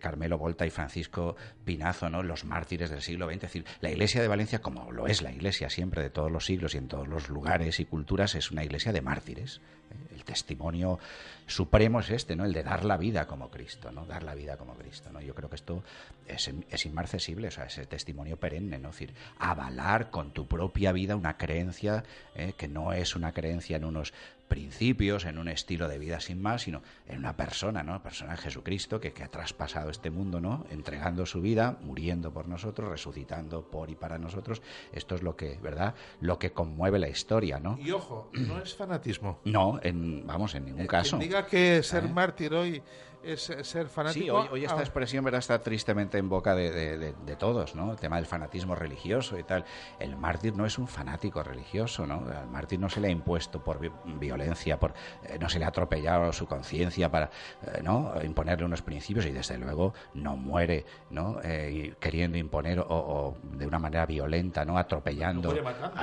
[0.00, 2.22] Carmelo Volta y Francisco Pinazo, ¿no?
[2.22, 5.32] Los mártires del siglo XX, decir, la Iglesia Iglesia de Valencia, como lo es la
[5.32, 8.62] Iglesia siempre de todos los siglos y en todos los lugares y culturas, es una
[8.62, 9.60] iglesia de mártires.
[9.90, 10.14] ¿eh?
[10.14, 11.00] El testimonio
[11.48, 12.44] supremo es este, ¿no?
[12.44, 14.06] El de dar la vida como Cristo, ¿no?
[14.06, 15.20] Dar la vida como Cristo, ¿no?
[15.20, 15.82] Yo creo que esto
[16.28, 18.90] es, es inmarcesible, o sea, ese testimonio perenne, ¿no?
[18.90, 22.04] Es decir, avalar con tu propia vida una creencia
[22.36, 22.52] ¿eh?
[22.56, 24.14] que no es una creencia en unos
[24.48, 28.02] principios, en un estilo de vida sin más, sino en una persona, ¿no?
[28.02, 30.64] Persona de Jesucristo que, que, ha traspasado este mundo, ¿no?
[30.70, 34.62] Entregando su vida, muriendo por nosotros, resucitando por y para nosotros.
[34.92, 35.94] Esto es lo que, ¿verdad?
[36.20, 37.78] Lo que conmueve la historia, ¿no?
[37.78, 39.40] Y ojo, no es fanatismo.
[39.44, 41.18] No, en, vamos, en ningún caso.
[41.18, 42.08] diga que ser ¿Eh?
[42.08, 42.82] mártir hoy
[43.22, 44.42] es ser fanático.
[44.42, 44.82] Sí, hoy, esta ah.
[44.82, 45.40] expresión ¿verdad?
[45.40, 47.92] está tristemente en boca de, todos, ¿no?
[47.92, 49.64] El tema del fanatismo religioso y tal.
[49.98, 52.24] El mártir no es un fanático religioso, ¿no?
[52.28, 54.94] Al mártir no se le ha impuesto por violencia, por
[55.24, 57.30] eh, no se le ha atropellado su conciencia para
[57.62, 58.12] eh, ¿no?
[58.22, 61.38] imponerle unos principios y desde luego no muere, ¿no?
[61.42, 64.78] Eh, queriendo imponer o, de una manera violenta, ¿no?
[64.78, 65.54] Atropellando.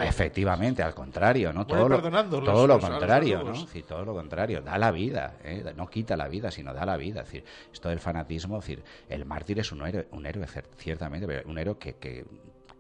[0.02, 1.66] efectivamente, al contrario, ¿no?
[1.66, 3.56] Todo lo, todo lo contrario, ¿no?
[3.56, 4.62] Sí, todo lo contrario.
[4.62, 5.38] Da la vida,
[5.76, 9.60] no quita la vida, sino da la vida decir, esto del fanatismo, decir, el mártir
[9.60, 10.48] es un héroe, un héroe
[10.78, 12.26] ciertamente, pero un héroe que,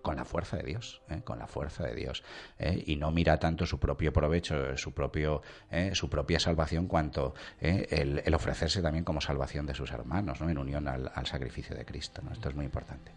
[0.03, 1.21] con la fuerza de Dios, ¿eh?
[1.23, 2.23] con la fuerza de Dios,
[2.59, 2.83] ¿eh?
[2.85, 5.91] y no mira tanto su propio provecho, su propio, ¿eh?
[5.93, 10.49] su propia salvación, cuanto el, ofrecerse también como salvación de sus hermanos, ¿no?
[10.49, 12.21] en unión al, sacrificio de Cristo.
[12.21, 12.33] ¿no?
[12.33, 13.11] Esto es muy importante.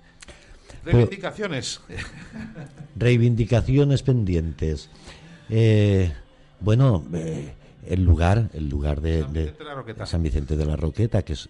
[0.85, 1.81] Reivindicaciones.
[2.97, 4.89] reivindicaciones pendientes.
[6.61, 7.05] bueno
[7.89, 9.55] el lugar, el lugar de,
[10.05, 11.49] San Vicente de la Roqueta, que es,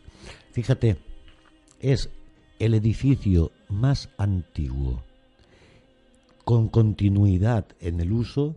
[0.52, 0.96] fíjate,
[1.80, 2.10] es
[2.58, 5.02] el edificio más antiguo
[6.44, 8.54] con continuidad en el uso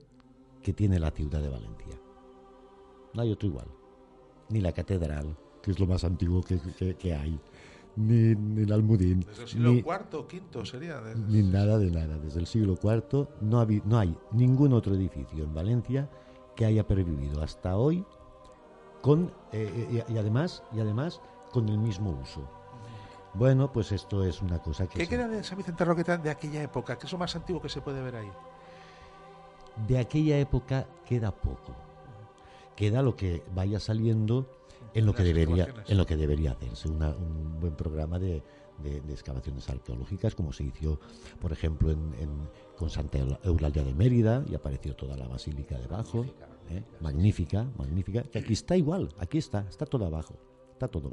[0.62, 2.00] que tiene la ciudad de Valencia.
[3.14, 3.68] No hay otro igual.
[4.50, 7.40] Ni la catedral, que es lo más antiguo que, hay,
[7.96, 9.22] ni, el Almudín.
[9.22, 11.02] Desde el siglo ni, IV, sería.
[11.28, 12.18] Ni nada de nada.
[12.20, 16.10] Desde el siglo IV no, no hay ningún otro edificio en Valencia
[16.60, 18.04] que haya pervivido hasta hoy
[19.02, 21.22] con eh, y, además y además
[21.54, 22.42] con el mismo uso.
[23.34, 25.00] Bueno, pues esto es una cosa que...
[25.00, 26.98] ¿Qué queda de San Vicente Roqueta de aquella época?
[26.98, 28.30] ¿Qué es lo más antiguo que se puede ver ahí?
[29.88, 31.74] De aquella época queda poco.
[32.76, 34.46] Queda lo que vaya saliendo
[34.94, 38.44] en lo que debería en lo que debería hacerse un buen programa de,
[39.10, 41.00] excavaciones arqueológicas como se hizo
[41.40, 42.00] por ejemplo en,
[42.78, 46.26] con Santa Eulalia de Mérida y apareció toda la basílica debajo
[46.70, 46.84] ¿eh?
[47.02, 50.36] magnífica, magnífica, que aquí está igual, aquí está, está todo abajo,
[50.74, 51.10] está todo.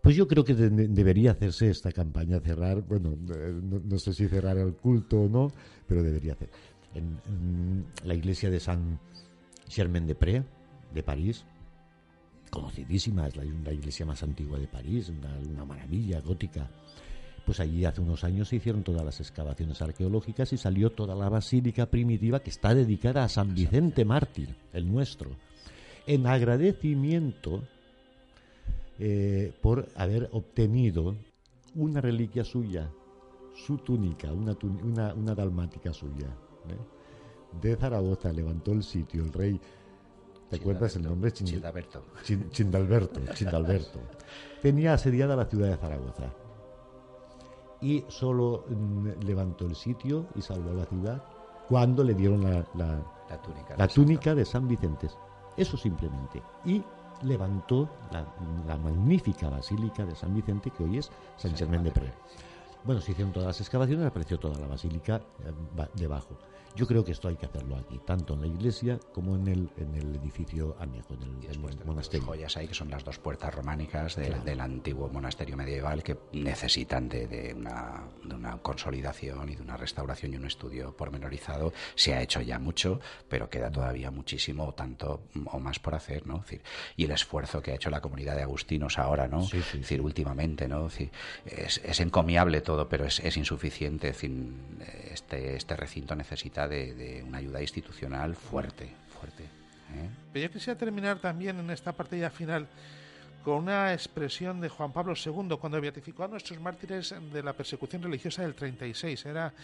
[0.00, 4.56] Pues yo creo que debería hacerse esta campaña, cerrar, bueno, eh, no, sé si cerrar
[4.58, 5.52] el culto o no,
[5.86, 6.50] pero debería hacer.
[6.94, 8.98] En, la iglesia de San
[9.68, 11.44] Germain de París,
[12.50, 16.70] conocidísima, es la, iglesia más antigua de París, una maravilla gótica
[17.48, 21.30] pues allí hace unos años se hicieron todas las excavaciones arqueológicas y salió toda la
[21.30, 25.30] basílica primitiva que está dedicada a San Vicente Mártir, el nuestro,
[26.06, 27.62] en agradecimiento
[28.98, 31.16] eh, por haber obtenido
[31.74, 32.90] una reliquia suya,
[33.54, 34.54] su túnica, una,
[35.14, 36.26] una, dalmática suya.
[36.26, 37.58] ¿eh?
[37.62, 39.58] De Zaragoza levantó el sitio el rey
[40.50, 41.32] ¿Te acuerdas el nombre?
[41.32, 42.04] Chindalberto.
[42.50, 43.20] Chindalberto.
[43.32, 44.00] Chindalberto.
[44.60, 46.30] Tenía asediada la ciudad de Zaragoza
[47.80, 51.22] y solo mm, levantó el sitio y salvó la ciudad
[51.68, 55.08] cuando le dieron la, la, túnica, de San Vicente.
[55.56, 56.42] Eso simplemente.
[56.64, 56.82] Y
[57.22, 62.12] levantó la, magnífica basílica de San Vicente que hoy es San Germán de Pré.
[62.84, 66.38] Bueno, se hicieron todas las excavaciones, apareció toda la basílica eh, debajo.
[66.78, 69.68] Yo creo que esto hay que hacerlo aquí, tanto en la iglesia como en el,
[69.78, 72.24] en el edificio anejo, en el, monasterio.
[72.24, 77.52] joyas ahí, que son las dos puertas románicas del, antiguo monasterio medieval, que necesitan de,
[77.56, 81.72] una, de, una, consolidación y de una restauración y un estudio pormenorizado.
[81.96, 86.44] Se ha hecho ya mucho, pero queda todavía muchísimo, tanto o más por hacer, ¿no?
[86.96, 89.44] y el esfuerzo que ha hecho la comunidad de agustinos ahora, ¿no?
[89.48, 90.86] decir, últimamente, ¿no?
[90.86, 94.10] es, es, encomiable todo, pero es, es insuficiente.
[95.10, 99.44] este, este recinto necesita de, una ayuda institucional fuerte, fuerte.
[99.44, 100.10] ¿eh?
[100.30, 102.66] Pero yo quisiera terminar también en esta parte ya final
[103.42, 108.02] con una expresión de Juan Pablo II cuando beatificó a nuestros mártires de la persecución
[108.02, 109.24] religiosa del 36.
[109.24, 109.54] Era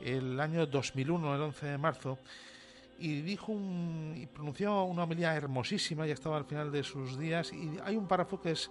[0.00, 2.18] el año 2001, el 11 de marzo
[2.98, 7.52] y dijo un, y pronunció una homilía hermosísima, ya estaba al final de sus días,
[7.52, 8.70] y hay un párrafo que es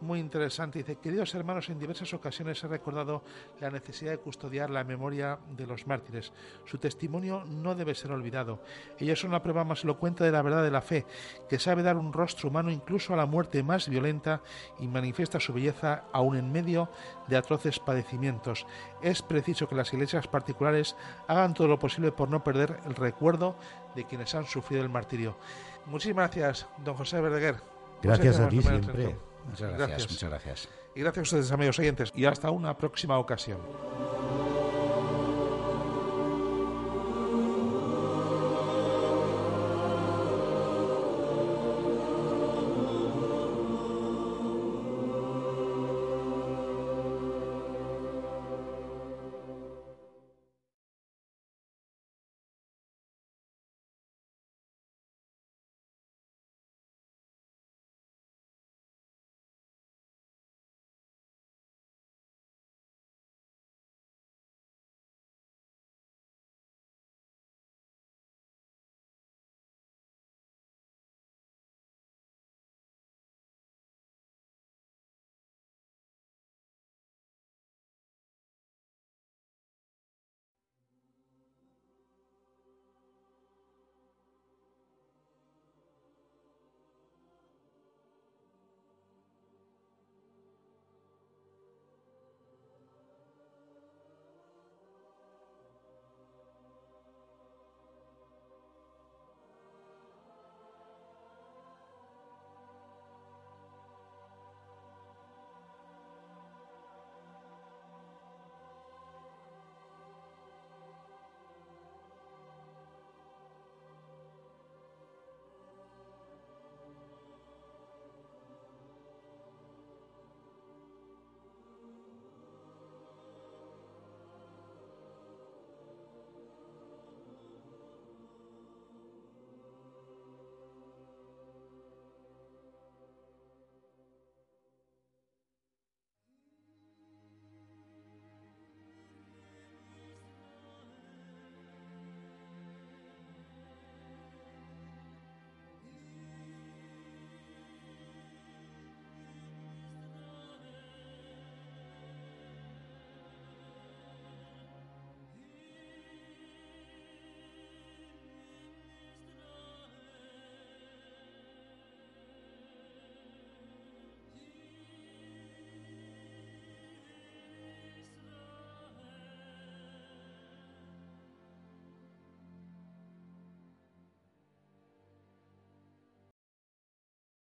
[0.00, 0.78] muy interesante.
[0.78, 3.22] Dice, queridos hermanos, en diversas ocasiones he recordado
[3.60, 6.32] la necesidad de custodiar la memoria de los mártires.
[6.64, 8.62] Su testimonio no debe ser olvidado.
[8.98, 11.06] Ellos son la prueba más elocuente de la verdad de la fe,
[11.48, 14.42] que sabe dar un rostro humano incluso a la muerte más violenta
[14.78, 16.90] y manifiesta su belleza aún en medio
[17.26, 18.66] de atroces padecimientos.
[19.02, 20.96] Es preciso que las iglesias particulares
[21.26, 23.56] hagan todo lo posible por no perder el recuerdo
[23.94, 25.36] de quienes han sufrido el martirio.
[25.86, 27.56] Muchísimas gracias, don José Verdeguer.
[28.02, 29.27] Gracias a ti siempre.
[29.48, 30.68] Muchas gracias, muchas gracias.
[30.94, 32.12] Y gracias a ustedes, amigos oyentes.
[32.14, 33.58] Y hasta una próxima ocasión.